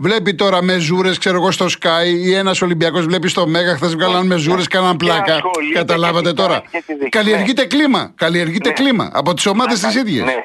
βλέπει 0.00 0.34
τώρα 0.34 0.62
μεζούρε, 0.62 1.16
ξέρω 1.16 1.36
εγώ, 1.36 1.50
στο 1.50 1.66
Sky 1.80 2.04
ή 2.06 2.34
ένας 2.34 2.62
Ολυμπιακός 2.62 3.04
βλέπει 3.04 3.28
στο 3.28 3.46
Μέγα. 3.46 3.74
Χθες 3.76 3.94
βγάλαν 3.94 4.26
μεζούρε, 4.26 4.62
κάναν 4.70 4.96
πλάκα. 4.96 5.34
ασχολείται 5.34 5.78
Καταλάβατε 5.78 6.28
και 6.28 6.34
τώρα. 6.34 6.54
κοιτάει 6.60 6.70
και 6.70 6.82
τη 6.86 6.92
δείχνει. 6.92 7.08
Καλλιεργείται 7.08 7.64
κλίμα. 7.66 8.12
Καλλιεργείται 8.16 8.68
Ναι. 8.68 8.74
κλίμα 8.74 9.10
από 9.12 9.34
τις 9.34 9.46
ομάδες 9.46 9.80
τις 9.80 9.94
ίδιες. 9.94 10.24
Ναι, 10.24 10.42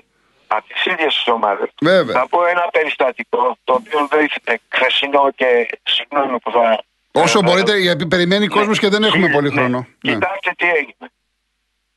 από 0.47 0.67
τις 0.73 0.85
ίδιες 0.85 1.13
τις 1.15 1.27
ομάδες. 1.27 1.69
Βέβαια. 1.81 2.15
Θα 2.19 2.27
πω 2.27 2.45
ένα 2.45 2.67
περιστατικό 2.71 3.57
το 3.63 3.73
οποίο 3.73 4.07
δεν 4.09 4.19
είναι 4.19 4.59
χθεσινό 4.69 5.31
και 5.35 5.79
συγγνώμη 5.83 6.39
που 6.39 6.51
θα. 6.51 6.83
Όσο 7.11 7.39
θα- 7.39 7.43
μπορείτε, 7.45 7.77
γιατί 7.77 8.05
περιμένει 8.07 8.47
κόσμος 8.47 8.79
και 8.79 8.89
δεν 8.89 9.03
έχουμε 9.03 9.27
Ναι, 9.27 9.33
πολύ 9.33 9.49
ναι. 9.49 9.53
χρόνο. 9.59 9.87
Ναι. 10.01 10.11
Κοιτάξτε 10.13 10.51
τι 10.57 10.65
έγινε. 10.65 11.11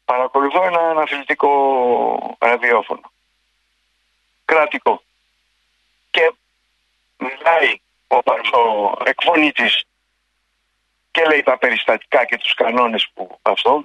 Παρακολουθώ 0.05 0.63
ένα 0.67 0.79
αναθλητικό 0.91 1.51
ραδιόφωνο. 2.39 3.01
Κρατικό. 4.45 5.03
Και 6.11 6.33
μιλάει 7.19 7.81
ο, 8.07 8.23
παρ- 8.23 8.55
ο 8.55 8.93
εκφωνητής 9.05 9.83
και 11.11 11.25
λέει 11.25 11.43
τα 11.43 11.59
περιστατικά 11.59 12.25
και 12.25 12.37
τους 12.37 12.55
κανόνες 12.55 13.09
που 13.15 13.39
αυτό 13.43 13.83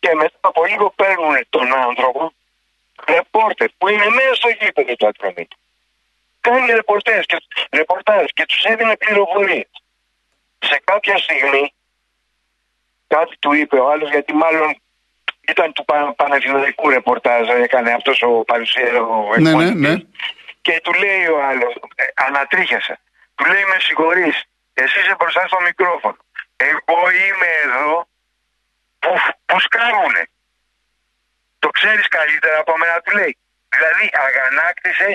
και 0.00 0.14
μετά 0.14 0.36
από 0.40 0.64
λίγο 0.64 0.90
παίρνουν 0.90 1.46
τον 1.50 1.74
άνθρωπο 1.74 2.32
ρεπόρτερ 3.08 3.68
που 3.78 3.88
είναι 3.88 4.08
μέσα 4.08 4.34
στο 4.34 4.48
γήπεδο 4.48 4.94
του 4.96 5.06
Ατρομήτου. 5.06 5.56
Κάνει 6.40 6.72
ρεπορτάζ 6.72 7.24
και, 7.24 7.36
ρεπορτάζ 7.72 8.24
και 8.34 8.46
τους 8.46 8.62
έδινε 8.64 8.96
πληροφορίες. 8.96 9.68
Σε 10.58 10.80
κάποια 10.84 11.18
στιγμή 11.18 11.72
κάτι 13.06 13.36
του 13.38 13.52
είπε 13.52 13.78
ο 13.78 13.90
άλλος 13.90 14.10
γιατί 14.10 14.32
μάλλον 14.34 14.80
ήταν 15.48 15.72
του 15.72 15.84
πα- 15.84 16.14
Παναθηναϊκού 16.16 16.88
ρεπορτάζ 16.88 17.48
έκανε 17.48 17.92
αυτός 17.92 18.22
ο 18.22 18.28
παρουσία 18.28 19.02
ο 19.02 19.34
Ναι, 19.36 19.40
ναι, 19.40 19.48
εκπονητής. 19.50 19.80
ναι. 19.80 19.96
Και 20.66 20.80
του 20.84 20.92
λέει 21.02 21.26
ο 21.34 21.38
άλλος 21.50 21.72
ε, 21.94 22.04
ανατρίχιασε 22.14 22.94
του 23.34 23.44
λέει 23.50 23.64
με 23.72 23.78
συγχωρείς 23.86 24.36
εσύ 24.74 24.98
είσαι 25.00 25.14
μπροστά 25.18 25.42
στο 25.46 25.60
μικρόφωνο 25.60 26.16
εγώ 26.56 26.98
είμαι 27.20 27.50
εδώ 27.64 28.08
που, 28.98 29.10
που 29.46 29.60
σκάρουνε 29.60 30.22
το 31.58 31.68
ξέρεις 31.68 32.08
καλύτερα 32.08 32.58
από 32.58 32.72
μένα 32.80 33.00
του 33.00 33.12
λέει 33.18 33.32
δηλαδή 33.74 34.04
αγανάκτησε 34.26 35.08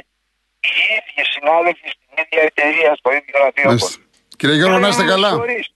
οι 0.65 0.73
ίδιοι 0.95 1.23
συνάδελφοι 1.33 1.87
στην 1.95 2.09
ίδια 2.21 2.41
εταιρεία 2.49 2.95
στο 2.95 3.09
ίδιο 3.17 3.35
ραδιόφωνο 3.43 3.67
Μάλιστα. 3.67 4.01
Κύριε 4.37 4.55
Γιώργο, 4.55 4.79
να 4.79 4.87
είστε 4.87 5.03
με 5.03 5.09
καλά. 5.09 5.29
συγχωρείς. 5.29 5.67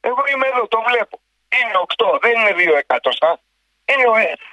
Εγώ 0.00 0.22
είμαι 0.32 0.46
εδώ, 0.46 0.68
το 0.68 0.80
βλέπω. 0.88 1.20
Είναι 1.56 1.72
8, 1.96 2.18
δεν 2.22 2.32
είναι 2.38 2.72
2 2.72 2.76
εκατοστά. 2.78 3.40
Είναι 3.90 4.04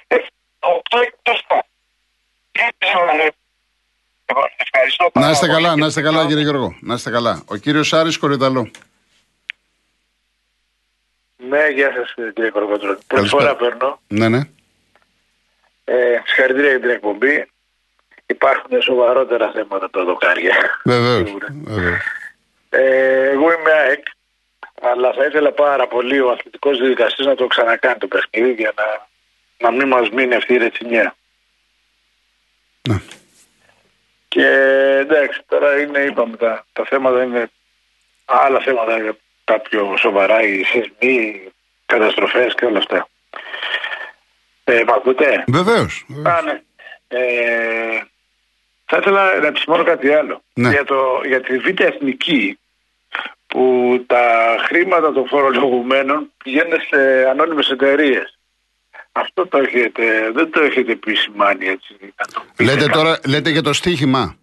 ε, 0.08 0.14
ε, 0.14 0.26
8 0.58 1.00
εκατοστά. 1.06 1.58
Έτσι, 2.52 2.88
ε, 4.26 4.32
λοιπόν, 4.32 4.44
Ευχαριστώ 4.56 5.10
πάρα 5.12 5.26
Να 5.26 5.32
είστε 5.32 5.46
πολύ. 5.46 5.62
καλά, 5.62 5.76
να 5.76 5.86
είστε 5.86 6.02
καλά, 6.02 6.26
κύριε 6.26 6.42
Γιώργο. 6.42 6.76
Να 6.80 6.94
είστε 6.94 7.10
καλά. 7.10 7.42
Ο 7.46 7.56
κύριος 7.56 7.92
Άρη 7.92 8.18
Κορυδαλό. 8.18 8.70
Ναι, 11.36 11.66
γεια 11.68 11.92
σας 11.92 12.14
κύριε 12.34 12.50
Κορκοτρόνη. 12.50 12.94
Πρώτη 12.94 13.04
Καλησπέρα. 13.06 13.42
φορά 13.42 13.56
παίρνω. 13.56 14.00
Ναι, 14.08 14.28
ναι. 14.28 14.40
Ε, 15.84 16.20
συγχαρητήρια 16.26 16.70
για 16.70 16.80
την 16.80 16.90
εκπομπή. 16.90 17.50
Υπάρχουν 18.26 18.82
σοβαρότερα 18.82 19.50
θέματα 19.50 19.90
τα 19.90 20.04
δοκάρια. 20.04 20.80
Βεβαίως. 20.84 21.28
Σίγουρα. 21.28 21.46
Ε, 21.68 22.00
Ε, 22.70 23.28
εγώ 23.30 23.52
είμαι 23.52 23.72
ΑΕΚ, 23.72 24.06
αλλά 24.82 25.12
θα 25.12 25.24
ήθελα 25.24 25.52
πάρα 25.52 25.86
πολύ 25.86 26.20
ο 26.20 26.30
αθλητικός 26.30 26.78
διαδικαστή 26.78 27.24
να 27.24 27.34
το 27.34 27.46
ξανακάνει 27.46 27.98
το 27.98 28.06
παιχνίδι 28.06 28.52
για 28.52 28.72
να, 28.76 29.08
να 29.68 29.76
μην 29.76 29.88
μας 29.88 30.10
μείνει 30.10 30.34
αυτή 30.34 30.52
η 30.54 30.56
ρετσινιά. 30.56 31.14
Ναι. 32.88 33.00
Και 34.36 34.48
εντάξει, 35.00 35.40
τώρα 35.48 35.80
είναι, 35.80 35.98
είπαμε, 35.98 36.36
τα, 36.36 36.66
τα 36.72 36.84
θέματα 36.84 37.22
είναι 37.22 37.50
άλλα 38.24 38.60
θέματα, 38.60 38.96
είναι 38.96 39.16
τα 39.44 39.60
πιο 39.60 39.96
σοβαρά, 39.96 40.42
οι 40.42 40.64
σεισμοί, 40.64 41.14
οι 41.14 41.52
καταστροφές 41.86 42.54
και 42.54 42.64
όλα 42.64 42.78
αυτά. 42.78 43.08
Ε, 44.64 44.82
μ' 44.86 44.90
ακούτε; 44.90 45.44
Βεβαίως. 45.46 46.06
Α, 46.24 46.42
ναι. 46.42 46.60
Ε, 47.08 48.00
θα 48.84 48.96
ήθελα 48.96 49.38
να 49.38 49.46
επισημάνω 49.46 49.84
κάτι 49.84 50.12
άλλο. 50.12 50.42
Ναι. 50.54 50.70
Για, 50.70 50.84
το, 50.84 51.20
για 51.26 51.40
τη 51.40 51.58
Β' 51.58 51.80
Εθνική 51.80 52.58
που 53.46 54.04
τα 54.06 54.56
χρήματα 54.66 55.12
των 55.12 55.26
φορολογουμένων 55.26 56.32
πηγαίνουν 56.44 56.80
σε 56.80 57.28
ανώνυμες 57.30 57.70
εταιρείες. 57.70 58.38
Αυτό 59.22 59.46
το 59.46 59.58
έχετε, 59.58 60.30
δεν 60.34 60.50
το 60.50 60.60
έχετε 60.62 60.92
επισημάνει 60.92 61.66
έτσι. 61.66 61.96
να 62.00 62.24
το 62.32 62.42
πείτε 62.56 62.70
Λέτε 62.72 62.84
κάπου. 62.86 62.96
τώρα, 62.98 63.18
λέτε 63.26 63.50
για 63.50 63.62
το 63.62 63.72
στοίχημα. 63.72 64.36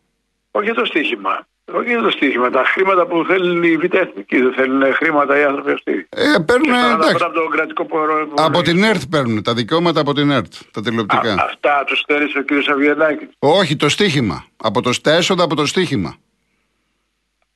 Όχι 0.51 0.65
για 0.65 0.73
το 0.73 0.85
στοίχημα. 0.85 1.47
Όχι 1.73 1.89
για 1.89 2.01
το 2.01 2.09
στοίχημα. 2.09 2.49
Τα 2.49 2.63
χρήματα 2.65 3.05
που 3.05 3.25
θέλει 3.27 3.67
η 3.71 3.77
Β' 3.77 3.93
Εθνική. 3.95 4.37
Δεν 4.41 4.53
θέλουν 4.53 4.93
χρήματα 4.93 5.39
οι 5.39 5.43
άνθρωποι 5.43 5.71
αυτοί. 5.71 6.07
Ε, 6.09 6.23
παίρνουν, 6.45 6.65
Και 6.65 6.71
αυτά 6.71 6.87
να 6.91 6.97
τα 6.97 7.05
εντάξει. 7.05 7.11
πάρουν 7.13 7.25
από 7.25 7.39
τον 7.39 7.49
κρατικό 7.49 7.85
πορο- 7.85 8.33
Από 8.35 8.61
την 8.61 8.83
ΕΡΤ 8.83 9.01
παίρνουν 9.09 9.43
τα 9.43 9.53
δικαιώματα 9.53 9.99
από 9.99 10.13
την 10.13 10.31
ΕΡΤ, 10.31 10.53
τα 10.71 10.79
Α, 10.79 10.83
τηλεοπτικά. 10.83 11.33
αυτά 11.33 11.83
τους 11.87 11.99
στέρισε 11.99 12.37
ο 12.37 12.43
κ. 12.43 12.69
Αβιενάκη. 12.69 13.27
Όχι, 13.39 13.75
το 13.75 13.89
στοίχημα. 13.89 14.45
Από 14.57 14.81
το, 14.81 15.01
τα 15.01 15.11
έσοδα 15.11 15.43
από 15.43 15.55
το 15.55 15.65
στοίχημα. 15.65 16.15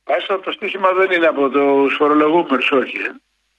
Άσο 0.04 0.38
το 0.44 0.52
στοίχημα 0.52 0.88
δεν 0.98 1.10
είναι 1.10 1.26
από 1.26 1.48
τους 1.48 1.94
φορολογούμενους, 1.98 2.70
όχι. 2.70 2.96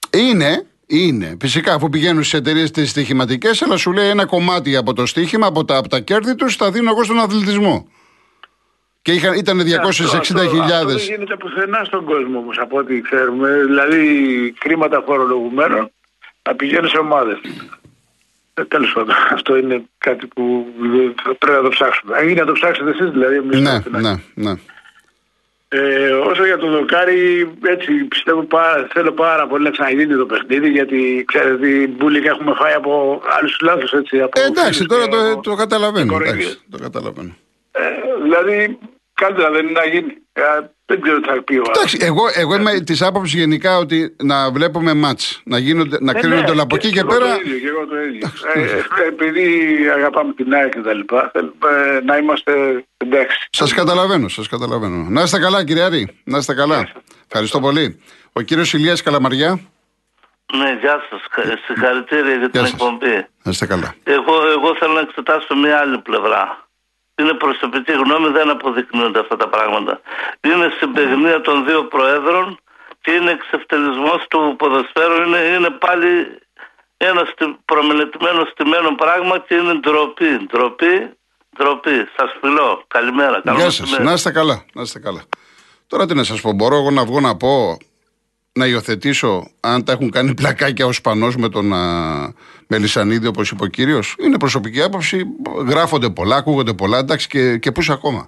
ε. 0.09 0.19
Είναι, 0.19 0.65
είναι. 0.89 1.37
Φυσικά, 1.41 1.73
αφού 1.73 1.89
πηγαίνουν 1.89 2.23
στις 2.23 2.39
εταιρείες 2.39 2.71
τις 2.71 2.89
στοιχηματικές, 2.89 3.61
αλλά 3.61 3.77
σου 3.77 3.91
λέει 3.91 4.07
ένα 4.09 4.25
κομμάτι 4.25 4.75
από 4.75 4.93
το 4.93 5.05
στοίχημα, 5.05 5.47
από 5.47 5.65
τα, 5.65 5.77
από 5.77 5.87
τα 5.89 5.99
κέρδη 5.99 6.35
τους, 6.35 6.55
θα 6.55 6.71
δίνω 6.71 6.89
εγώ 6.89 7.03
στον 7.03 7.19
αθλητισμό. 7.19 7.87
Και 9.01 9.11
είχαν, 9.11 9.33
ήταν 9.33 9.59
260.000. 9.61 9.65
Αυτό, 9.89 10.17
αυτό, 10.17 10.39
αυτό 10.39 10.85
δεν 10.85 10.97
γίνεται 10.97 11.35
πουθενά 11.35 11.83
στον 11.83 12.05
κόσμο 12.05 12.37
όμως 12.39 12.57
από 12.59 12.77
ό,τι 12.77 13.01
ξέρουμε. 13.01 13.49
Δηλαδή 13.65 14.03
χρήματα 14.61 15.03
φορολογουμένων 15.05 15.91
να 16.47 16.55
πηγαίνουν 16.55 16.89
σε 16.89 16.97
ομάδες. 16.97 17.37
Ε, 18.53 18.63
Τέλος 18.65 18.91
πάντων, 18.93 19.15
αυτό 19.37 19.57
είναι 19.57 19.83
κάτι 19.97 20.27
που 20.27 20.65
θα 21.23 21.35
πρέπει 21.35 21.55
να 21.57 21.63
το 21.63 21.69
ψάξουμε. 21.69 22.17
Ή 22.29 22.33
να 22.33 22.45
το 22.45 22.51
ψάξετε 22.51 22.89
εσείς 22.89 23.09
δηλαδή. 23.09 23.35
εμείς 23.35 23.59
Ναι, 23.59 23.71
δεν 23.71 23.81
θα- 23.91 23.99
ναι, 23.99 24.15
ναι. 24.33 24.53
Ε, 25.71 26.09
όσο 26.09 26.45
για 26.45 26.57
το 26.57 26.67
δοκάρι, 26.69 27.51
έτσι 27.63 27.93
πιστεύω 28.03 28.43
πάρα, 28.43 28.87
θέλω 28.93 29.11
πάρα 29.11 29.47
πολύ 29.47 29.63
να 29.63 29.69
ξαναγίνει 29.69 30.15
το 30.15 30.25
παιχνίδι 30.25 30.69
γιατί 30.69 31.23
ξέρετε 31.27 31.55
τι 31.57 31.87
μπουλικα 31.87 32.29
έχουμε 32.29 32.53
φάει 32.59 32.73
από 32.73 33.21
άλλους 33.39 33.57
λάθου 33.61 33.97
έτσι. 33.97 34.21
Από 34.21 34.39
Ε, 34.39 34.45
εντάξει, 34.45 34.73
φίλους 34.73 34.87
τώρα 34.87 35.03
και 35.03 35.15
το, 35.15 35.31
από- 35.31 35.41
το 35.41 35.55
καταλαβαίνω. 35.55 36.05
και 36.07 36.15
Εντάξει, 36.15 36.31
κοροϊδίες. 36.31 36.63
το 36.71 36.77
καταλαβαίνω. 36.77 37.35
Ε, 37.71 37.79
δηλαδή, 38.23 38.79
καλύτερα 39.21 39.49
δεν 39.51 39.63
είναι 39.67 39.79
να 39.79 39.85
γίνει. 39.93 40.13
Ε, 40.33 40.41
δεν 40.85 41.01
ξέρω 41.01 41.19
τι 41.19 41.27
θα 41.29 41.43
πει 41.43 41.55
ο 41.57 41.63
άλλος. 41.65 41.77
Εντάξει, 41.77 41.97
εγώ, 42.01 42.23
εγώ 42.35 42.55
είμαι 42.55 42.79
της 42.79 43.01
άποψης 43.01 43.33
γενικά 43.39 43.77
ότι 43.77 44.15
να 44.23 44.51
βλέπουμε 44.51 44.93
μάτς. 44.93 45.41
Να, 45.45 45.57
γίνονται, 45.57 45.97
να 46.01 46.11
Ε, 46.11 46.19
κρίνονται 46.19 46.41
ναι, 46.41 46.51
όλα 46.51 46.61
από 46.61 46.75
εκεί 46.75 46.89
και 46.91 46.99
εγώ 46.99 47.07
πέρα. 47.09 47.25
Το 47.35 47.41
ίδιο, 47.45 47.59
και 47.59 47.67
εγώ 47.67 47.85
το 47.87 47.97
ίδιο. 48.01 48.27
Ε, 48.53 48.61
ε, 48.61 49.07
επειδή 49.07 49.45
αγαπάμε 49.95 50.33
την 50.33 50.53
ΑΕΚ 50.53 50.71
και 50.73 50.79
τα 50.81 50.93
λοιπά, 50.93 51.31
θέλουμε 51.33 52.01
να 52.05 52.17
είμαστε 52.17 52.51
εντάξει. 52.97 53.47
Σας 53.51 53.73
καταλαβαίνω, 53.73 54.27
σας 54.27 54.47
καταλαβαίνω. 54.47 55.05
Να 55.09 55.21
είστε 55.21 55.39
καλά, 55.39 55.63
κύριε 55.65 55.83
Άρη. 55.83 56.07
Να 56.23 56.37
είστε 56.37 56.53
καλά. 56.53 56.87
Ευχαριστώ 57.27 57.59
πολύ. 57.59 57.99
Ο 58.33 58.41
κύριος 58.41 58.73
Ηλίας 58.73 59.01
Καλαμαριά. 59.03 59.59
Ναι, 60.57 60.77
γεια 60.81 61.01
σας. 61.09 61.19
Συγχαρητήρια 61.65 62.35
για 62.35 62.49
την 62.49 62.49
Γεια 62.51 62.61
σας. 62.61 62.71
εκπομπή. 62.71 63.27
Να 63.43 63.51
είστε 63.51 63.65
καλά. 63.65 63.95
Εγώ, 64.03 64.33
εγώ 64.55 64.75
θέλω 64.79 64.93
να 64.93 64.99
εξετάσω 64.99 65.55
μια 65.55 65.77
άλλη 65.77 65.97
πλευρά. 65.99 66.68
Είναι 67.19 67.33
προσωπική 67.33 67.91
γνώμη, 67.91 68.27
δεν 68.37 68.49
αποδεικνύονται 68.49 69.19
αυτά 69.19 69.35
τα 69.35 69.47
πράγματα. 69.47 70.01
Είναι 70.41 70.67
συμπεγνία 70.79 71.41
των 71.41 71.65
δύο 71.65 71.83
προέδρων 71.83 72.57
και 73.01 73.11
είναι 73.11 73.31
εξευτελισμός 73.31 74.25
του 74.29 74.55
ποδοσφαίρου. 74.57 75.21
Είναι, 75.27 75.37
είναι 75.37 75.69
πάλι 75.69 76.09
ένα 76.97 77.23
στι- 77.31 77.55
προμελετημένο 77.65 78.45
στημένο 78.51 78.95
πράγμα 78.95 79.39
και 79.39 79.55
είναι 79.55 79.73
ντροπή. 79.73 80.45
Ντροπή, 80.47 80.95
ντροπή. 81.57 82.07
Σας 82.17 82.29
φιλώ. 82.41 82.83
Καλημέρα. 82.87 83.41
Καλό 83.41 83.57
Γεια 83.57 83.65
σας. 83.69 83.79
μεσημέρι. 83.79 84.03
Να 84.03 84.11
είστε 84.13 84.31
καλά. 84.31 84.65
Να 84.73 84.81
είστε 84.81 84.99
καλά. 84.99 85.21
Τώρα 85.87 86.05
τι 86.05 86.13
να 86.15 86.23
σας 86.23 86.41
πω, 86.41 86.51
μπορώ 86.51 86.75
εγώ 86.75 86.91
να 86.91 87.05
βγω 87.05 87.19
να 87.19 87.37
πω 87.37 87.77
να 88.53 88.65
υιοθετήσω 88.65 89.49
αν 89.59 89.83
τα 89.83 89.91
έχουν 89.91 90.11
κάνει 90.11 90.33
πλακάκια 90.33 90.85
ο 90.85 90.91
Σπανό 90.91 91.31
με 91.37 91.49
τον 91.49 91.73
α, 91.73 92.33
Μελισανίδη, 92.67 93.27
όπως 93.27 93.51
είπε 93.51 93.63
ο 93.63 93.67
κύριος. 93.67 94.15
Είναι 94.23 94.37
προσωπική 94.37 94.81
άποψη. 94.81 95.25
Γράφονται 95.67 96.09
πολλά, 96.09 96.35
ακούγονται 96.35 96.73
πολλά. 96.73 96.97
Εντάξει, 96.97 97.27
και, 97.27 97.57
και 97.57 97.71
πού 97.71 97.81
ακόμα. 97.89 98.27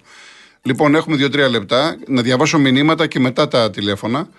Λοιπόν, 0.62 0.96
έχουμε 0.96 1.16
δύο-τρία 1.16 1.50
λεπτά 1.50 1.98
να 2.08 2.22
διαβάσω 2.22 2.60
μηνύματα 2.60 3.08
και 3.08 3.20
μετά 3.20 3.48
τα 3.48 3.70
τηλέφωνα. 3.70 4.30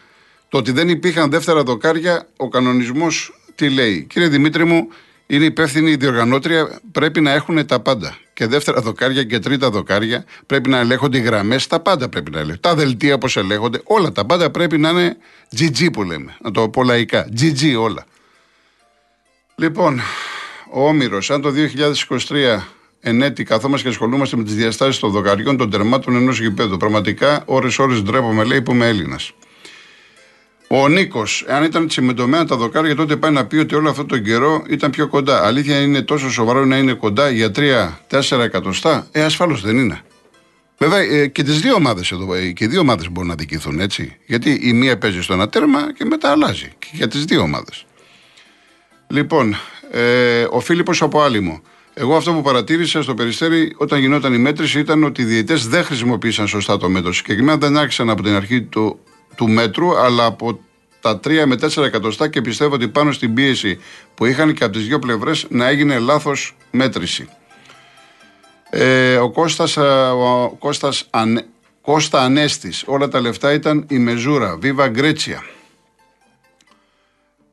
Το 0.48 0.58
ότι 0.58 0.72
δεν 0.72 0.88
υπήρχαν 0.88 1.30
δεύτερα 1.30 1.62
δοκάρια, 1.62 2.26
ο 2.36 2.48
κανονισμός 2.48 3.40
τι 3.54 3.68
λέει; 3.68 4.06
Κύριε 4.08 4.28
Δημήτρη 4.28 4.64
μου, 4.64 4.88
είναι 5.36 5.44
υπεύθυνη 5.44 5.90
η 5.90 5.96
διοργανώτρια, 5.96 6.80
πρέπει 6.92 7.20
να 7.20 7.32
έχουν 7.32 7.66
τα 7.66 7.80
πάντα. 7.80 8.16
Και 8.34 8.46
δεύτερα 8.46 8.80
δοκάρια 8.80 9.24
και 9.24 9.38
τρίτα 9.38 9.70
δοκάρια 9.70 10.24
πρέπει 10.46 10.68
να 10.68 10.78
ελέγχονται 10.78 11.18
οι 11.18 11.20
γραμμές, 11.20 11.66
τα 11.66 11.80
πάντα 11.80 12.08
πρέπει 12.08 12.30
να 12.30 12.38
ελέγχονται. 12.38 12.68
Τα 12.68 12.74
δελτία 12.74 13.18
πώ 13.18 13.28
ελέγχονται, 13.40 13.80
όλα 13.84 14.12
τα 14.12 14.24
πάντα 14.26 14.50
πρέπει 14.50 14.78
να 14.78 14.88
είναι 14.88 15.16
GG 15.56 15.92
που 15.92 16.02
λέμε. 16.02 16.36
Να 16.42 16.50
το 16.50 16.68
πω 16.68 16.82
λαϊκά. 16.82 17.28
GG 17.40 17.74
όλα. 17.78 18.06
Λοιπόν, 19.54 20.00
ο 20.72 20.86
Όμηρος, 20.88 21.30
αν 21.30 21.40
το 21.40 21.52
2023 22.28 22.58
εν 23.00 23.22
έτη 23.22 23.44
καθόμαστε 23.44 23.88
και 23.88 23.94
ασχολούμαστε 23.94 24.36
με 24.36 24.44
τις 24.44 24.54
διαστάσεις 24.54 24.98
των 24.98 25.10
δοκαριών 25.10 25.56
των 25.56 25.70
τερμάτων 25.70 26.16
ενός 26.16 26.40
γηπέδου. 26.40 26.76
Πραγματικά, 26.76 27.42
ώρε-ώρε 27.46 27.94
ντρέπομαι, 27.94 28.44
λέει, 28.44 28.62
που 28.62 28.72
είμαι 28.72 28.88
Έλληνας. 28.88 29.32
Ο 30.74 30.88
Νίκος, 30.88 31.44
αν 31.48 31.64
ήταν 31.64 31.86
τσιμεντωμένα 31.86 32.46
τα 32.46 32.56
δοκάρια, 32.56 32.94
τότε 32.94 33.16
πάει 33.16 33.30
να 33.30 33.46
πει 33.46 33.56
ότι 33.56 33.74
όλο 33.74 33.90
αυτόν 33.90 34.06
τον 34.06 34.22
καιρό 34.22 34.62
ήταν 34.68 34.90
πιο 34.90 35.08
κοντά. 35.08 35.46
Αλήθεια 35.46 35.80
είναι 35.80 36.02
τόσο 36.02 36.30
σοβαρό 36.30 36.64
να 36.64 36.76
είναι 36.76 36.92
κοντά 36.92 37.30
για 37.30 37.50
3-4 38.10 38.38
εκατοστά; 38.38 39.06
Ε, 39.12 39.24
ασφαλώς 39.24 39.62
δεν 39.62 39.76
είναι. 39.76 40.00
Βέβαια 40.78 40.98
ε, 40.98 41.26
και 41.26 41.42
τις 41.42 41.60
δύο 41.60 41.74
ομάδες 41.74 42.12
εδώ, 42.12 42.34
ε, 42.34 42.50
και 42.50 42.64
οι 42.64 42.66
δύο 42.66 42.80
ομάδες 42.80 43.10
μπορούν 43.10 43.28
να 43.28 43.34
δικηθούν 43.34 43.80
έτσι. 43.80 44.16
Γιατί 44.26 44.60
η 44.62 44.72
μία 44.72 44.98
παίζει 44.98 45.22
στο 45.22 45.32
ένα 45.32 45.48
τέρμα 45.48 45.92
και 45.92 46.04
μετά 46.04 46.30
αλλάζει. 46.30 46.72
Και 46.78 46.88
για 46.92 47.08
τις 47.08 47.24
δύο 47.24 47.40
ομάδες. 47.40 47.86
Λοιπόν, 49.06 49.56
ε, 49.90 50.46
ο 50.50 50.60
Φίλιππος 50.60 51.02
από 51.02 51.22
Άλυμο. 51.22 51.62
Εγώ 51.94 52.16
αυτό 52.16 52.32
που 52.32 52.42
παρατήρησα 52.42 53.02
στο 53.02 53.14
περιστέρι 53.14 53.72
όταν 53.76 54.00
γινόταν 54.00 54.34
η 54.34 54.38
μέτρηση 54.38 54.78
ήταν 54.78 55.04
ότι 55.04 55.22
οι 55.22 55.24
διαιτές 55.24 55.68
δεν 55.68 55.84
χρησιμοποίησαν 55.84 56.46
σωστά 56.46 56.76
το 56.76 56.88
μέτρο. 56.88 57.12
Συγκεκριμένα 57.12 57.58
δεν 57.58 57.76
άρχισαν 57.76 58.10
από 58.10 58.22
την 58.22 58.34
αρχή 58.34 58.62
του, 58.62 59.00
του 59.34 59.48
μέτρου, 59.48 59.98
αλλά 59.98 60.24
από 60.24 60.60
τα 61.00 61.20
3 61.24 61.44
με 61.46 61.56
4 61.60 61.84
εκατοστά 61.84 62.28
και 62.28 62.40
πιστεύω 62.40 62.74
ότι 62.74 62.88
πάνω 62.88 63.12
στην 63.12 63.34
πίεση 63.34 63.80
που 64.14 64.26
είχαν 64.26 64.54
και 64.54 64.64
από 64.64 64.72
τις 64.72 64.86
δύο 64.86 64.98
πλευρές 64.98 65.46
να 65.48 65.68
έγινε 65.68 65.98
λάθος 65.98 66.56
μέτρηση. 66.70 67.28
Ε, 68.70 69.16
ο 69.16 69.30
Κώστας, 69.30 69.76
ε, 69.76 69.80
ο 70.10 70.56
Κώστας 70.58 71.06
Ανε, 71.10 71.46
Κώστα 71.80 72.22
Ανέστης, 72.22 72.84
όλα 72.86 73.08
τα 73.08 73.20
λεφτά 73.20 73.52
ήταν 73.52 73.86
η 73.88 73.98
μεζούρα, 73.98 74.56
Βίβα 74.56 74.88
Γκρέτσια. 74.88 75.42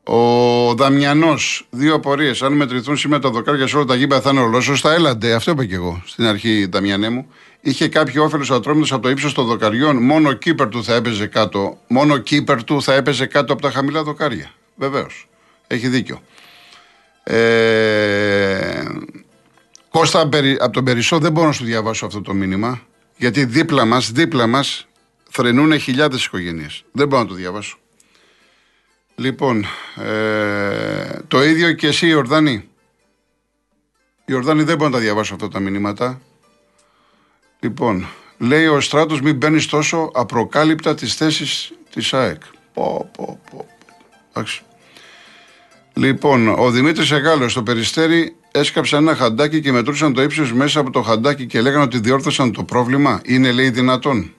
Ο 0.03 0.73
Δαμιανός, 0.73 1.67
δύο 1.69 1.93
απορίες. 1.93 2.41
Αν 2.41 2.53
μετρηθούν 2.53 2.97
σήμερα 2.97 3.21
τα 3.21 3.29
δοκάρια 3.29 3.67
σε 3.67 3.75
όλα 3.75 3.85
τα 3.85 3.95
γήπεδα 3.95 4.21
θα 4.21 4.29
είναι 4.29 4.39
ολό. 4.39 4.61
Σωστά, 4.61 4.93
έλαντε. 4.93 5.33
Αυτό 5.33 5.51
είπα 5.51 5.65
και 5.65 5.75
εγώ 5.75 6.01
στην 6.05 6.25
αρχή, 6.25 6.65
Δαμιανέ 6.65 7.09
μου. 7.09 7.27
Είχε 7.61 7.87
κάποιο 7.87 8.23
όφελος 8.23 8.51
ατρόμητος 8.51 8.91
από 8.91 9.01
το 9.01 9.09
ύψος 9.09 9.33
των 9.33 9.45
δοκαριών. 9.45 10.03
Μόνο 10.03 10.29
ο 10.29 10.33
κύπερ 10.33 10.69
του 10.69 10.83
θα 10.83 10.93
έπαιζε 10.93 11.27
κάτω. 11.27 11.77
Μόνο 11.87 12.13
ο 12.13 12.17
κύπερ 12.17 12.63
του 12.63 12.81
θα 12.81 12.93
έπαιζε 12.93 13.25
κάτω 13.25 13.53
από 13.53 13.61
τα 13.61 13.71
χαμηλά 13.71 14.03
δοκάρια. 14.03 14.51
Βεβαίως. 14.75 15.27
Έχει 15.67 15.87
δίκιο. 15.87 16.21
Ε, 17.23 18.83
Κώστα, 19.89 20.29
από 20.59 20.69
τον 20.71 20.83
Περισσό 20.83 21.19
δεν 21.19 21.31
μπορώ 21.31 21.47
να 21.47 21.53
σου 21.53 21.63
διαβάσω 21.63 22.05
αυτό 22.05 22.21
το 22.21 22.33
μήνυμα. 22.33 22.81
Γιατί 23.17 23.45
δίπλα 23.45 23.85
μας, 23.85 24.11
δίπλα 24.11 24.47
μας, 24.47 24.87
θρενούν 25.29 25.79
χιλιάδες 25.79 26.25
οικογένειες. 26.25 26.83
Δεν 26.91 27.07
μπορώ 27.07 27.21
να 27.21 27.27
το 27.27 27.33
διαβάσω. 27.33 27.77
Λοιπόν, 29.15 29.65
ε, 29.95 31.19
το 31.27 31.43
ίδιο 31.43 31.73
και 31.73 31.87
εσύ, 31.87 32.07
Ιορδάνη. 32.07 32.69
Ιορδάνη 34.25 34.63
δεν 34.63 34.77
μπορώ 34.77 34.89
να 34.89 34.95
τα 34.95 35.01
διαβάσω 35.01 35.33
αυτά 35.33 35.47
τα 35.47 35.59
μηνύματα. 35.59 36.21
Λοιπόν, 37.59 38.07
λέει 38.37 38.65
ο 38.65 38.79
Στράτος 38.79 39.21
μην 39.21 39.35
μπαίνεις 39.35 39.65
τόσο 39.65 40.11
απροκάλυπτα 40.13 40.95
τις 40.95 41.15
θέσεις 41.15 41.71
της 41.89 42.13
ΑΕΚ. 42.13 42.41
Πω, 42.73 43.09
πω, 43.17 43.39
πω. 43.51 43.67
Εντάξει. 44.29 44.61
Λοιπόν, 45.93 46.47
ο 46.47 46.69
Δημήτρης 46.71 47.11
Εγάλο 47.11 47.49
στο 47.49 47.63
περιστέρι 47.63 48.35
έσκαψε 48.51 48.95
ένα 48.95 49.15
χαντάκι 49.15 49.61
και 49.61 49.71
μετρούσαν 49.71 50.13
το 50.13 50.21
ύψος 50.21 50.53
μέσα 50.53 50.79
από 50.79 50.89
το 50.89 51.01
χαντάκι 51.01 51.45
και 51.45 51.61
λέγανε 51.61 51.83
ότι 51.83 51.99
διόρθωσαν 51.99 52.51
το 52.51 52.63
πρόβλημα. 52.63 53.21
Είναι 53.25 53.51
λέει 53.51 53.69
δυνατόν. 53.69 54.33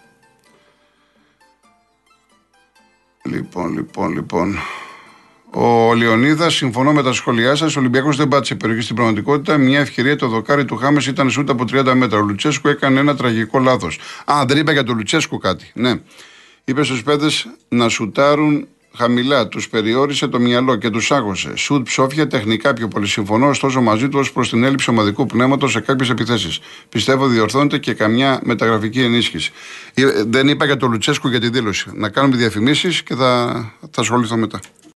Λοιπόν, 3.23 3.73
λοιπόν, 3.73 4.13
λοιπόν. 4.13 4.59
Ο 5.53 5.95
Λεωνίδας, 5.95 6.55
συμφωνώ 6.55 6.93
με 6.93 7.03
τα 7.03 7.13
σχόλιά 7.13 7.55
σας. 7.55 7.77
Ο 7.77 7.79
Ολυμπιακός 7.79 8.17
δεν 8.17 8.29
πάτησε 8.29 8.55
περιοχή 8.55 8.83
στην 8.83 8.95
πραγματικότητα. 8.95 9.57
Μια 9.57 9.81
ευκαιρία 9.81 10.17
το 10.17 10.29
δοκάρι 10.29 10.65
του 10.65 10.77
Χάμες 10.77 11.07
ήταν 11.07 11.31
σούτα 11.31 11.53
από 11.53 11.65
30 11.73 11.95
μέτρα. 11.95 12.19
Ο 12.19 12.23
Λουτσέσκου 12.23 12.69
έκανε 12.69 13.01
ένα 13.01 13.17
τραγικό 13.17 13.59
λάθος. 13.59 13.99
Α, 14.25 14.45
δεν 14.47 14.57
είπα 14.57 14.73
για 14.73 14.85
τον 14.85 14.97
Λουτσέσκου 14.97 15.39
κάτι. 15.39 15.71
Ναι. 15.75 16.01
Είπε 16.65 16.83
στους 16.83 17.03
παιδες 17.03 17.47
να 17.69 17.89
σουτάρουν 17.89 18.67
χαμηλά, 18.97 19.49
τους 19.49 19.69
περιόρισε 19.69 20.27
το 20.27 20.41
μυαλό 20.41 20.77
και 20.77 20.91
τους 20.91 21.11
άγωσε. 21.11 21.57
Σουτ 21.57 21.85
ψόφια, 21.87 22.27
τεχνικά 22.27 22.73
πιο 22.73 22.89
πολύ 22.89 23.07
συμφωνώ, 23.07 23.49
ωστόσο 23.49 23.81
μαζί 23.81 24.09
του 24.09 24.19
ως 24.19 24.33
προς 24.33 24.49
την 24.49 24.65
έλλειψη 24.65 24.91
ομαδικού 24.91 25.27
πνεύματος 25.27 25.73
σε 25.73 25.81
κάποιες 25.81 26.11
επιθέσεις. 26.11 26.61
Πιστεύω 26.89 27.27
διορθώνεται 27.27 27.79
και 27.79 27.95
καμιά 27.95 28.41
μεταγραφική 28.45 29.03
ενίσχυση. 29.03 29.53
Ε, 29.95 30.05
δεν 30.27 30.49
είπα 30.49 30.65
για 30.65 30.77
το 30.77 30.87
Λουτσέσκου 30.87 31.29
για 31.29 31.41
τη 31.41 31.49
δήλωση. 31.49 31.91
Να 31.95 32.09
κάνουμε 32.09 32.37
διαφημίσεις 32.37 33.03
και 33.03 33.15
θα, 33.15 33.53
θα 33.91 34.01
ασχοληθώ 34.01 34.37
μετά. 34.37 34.61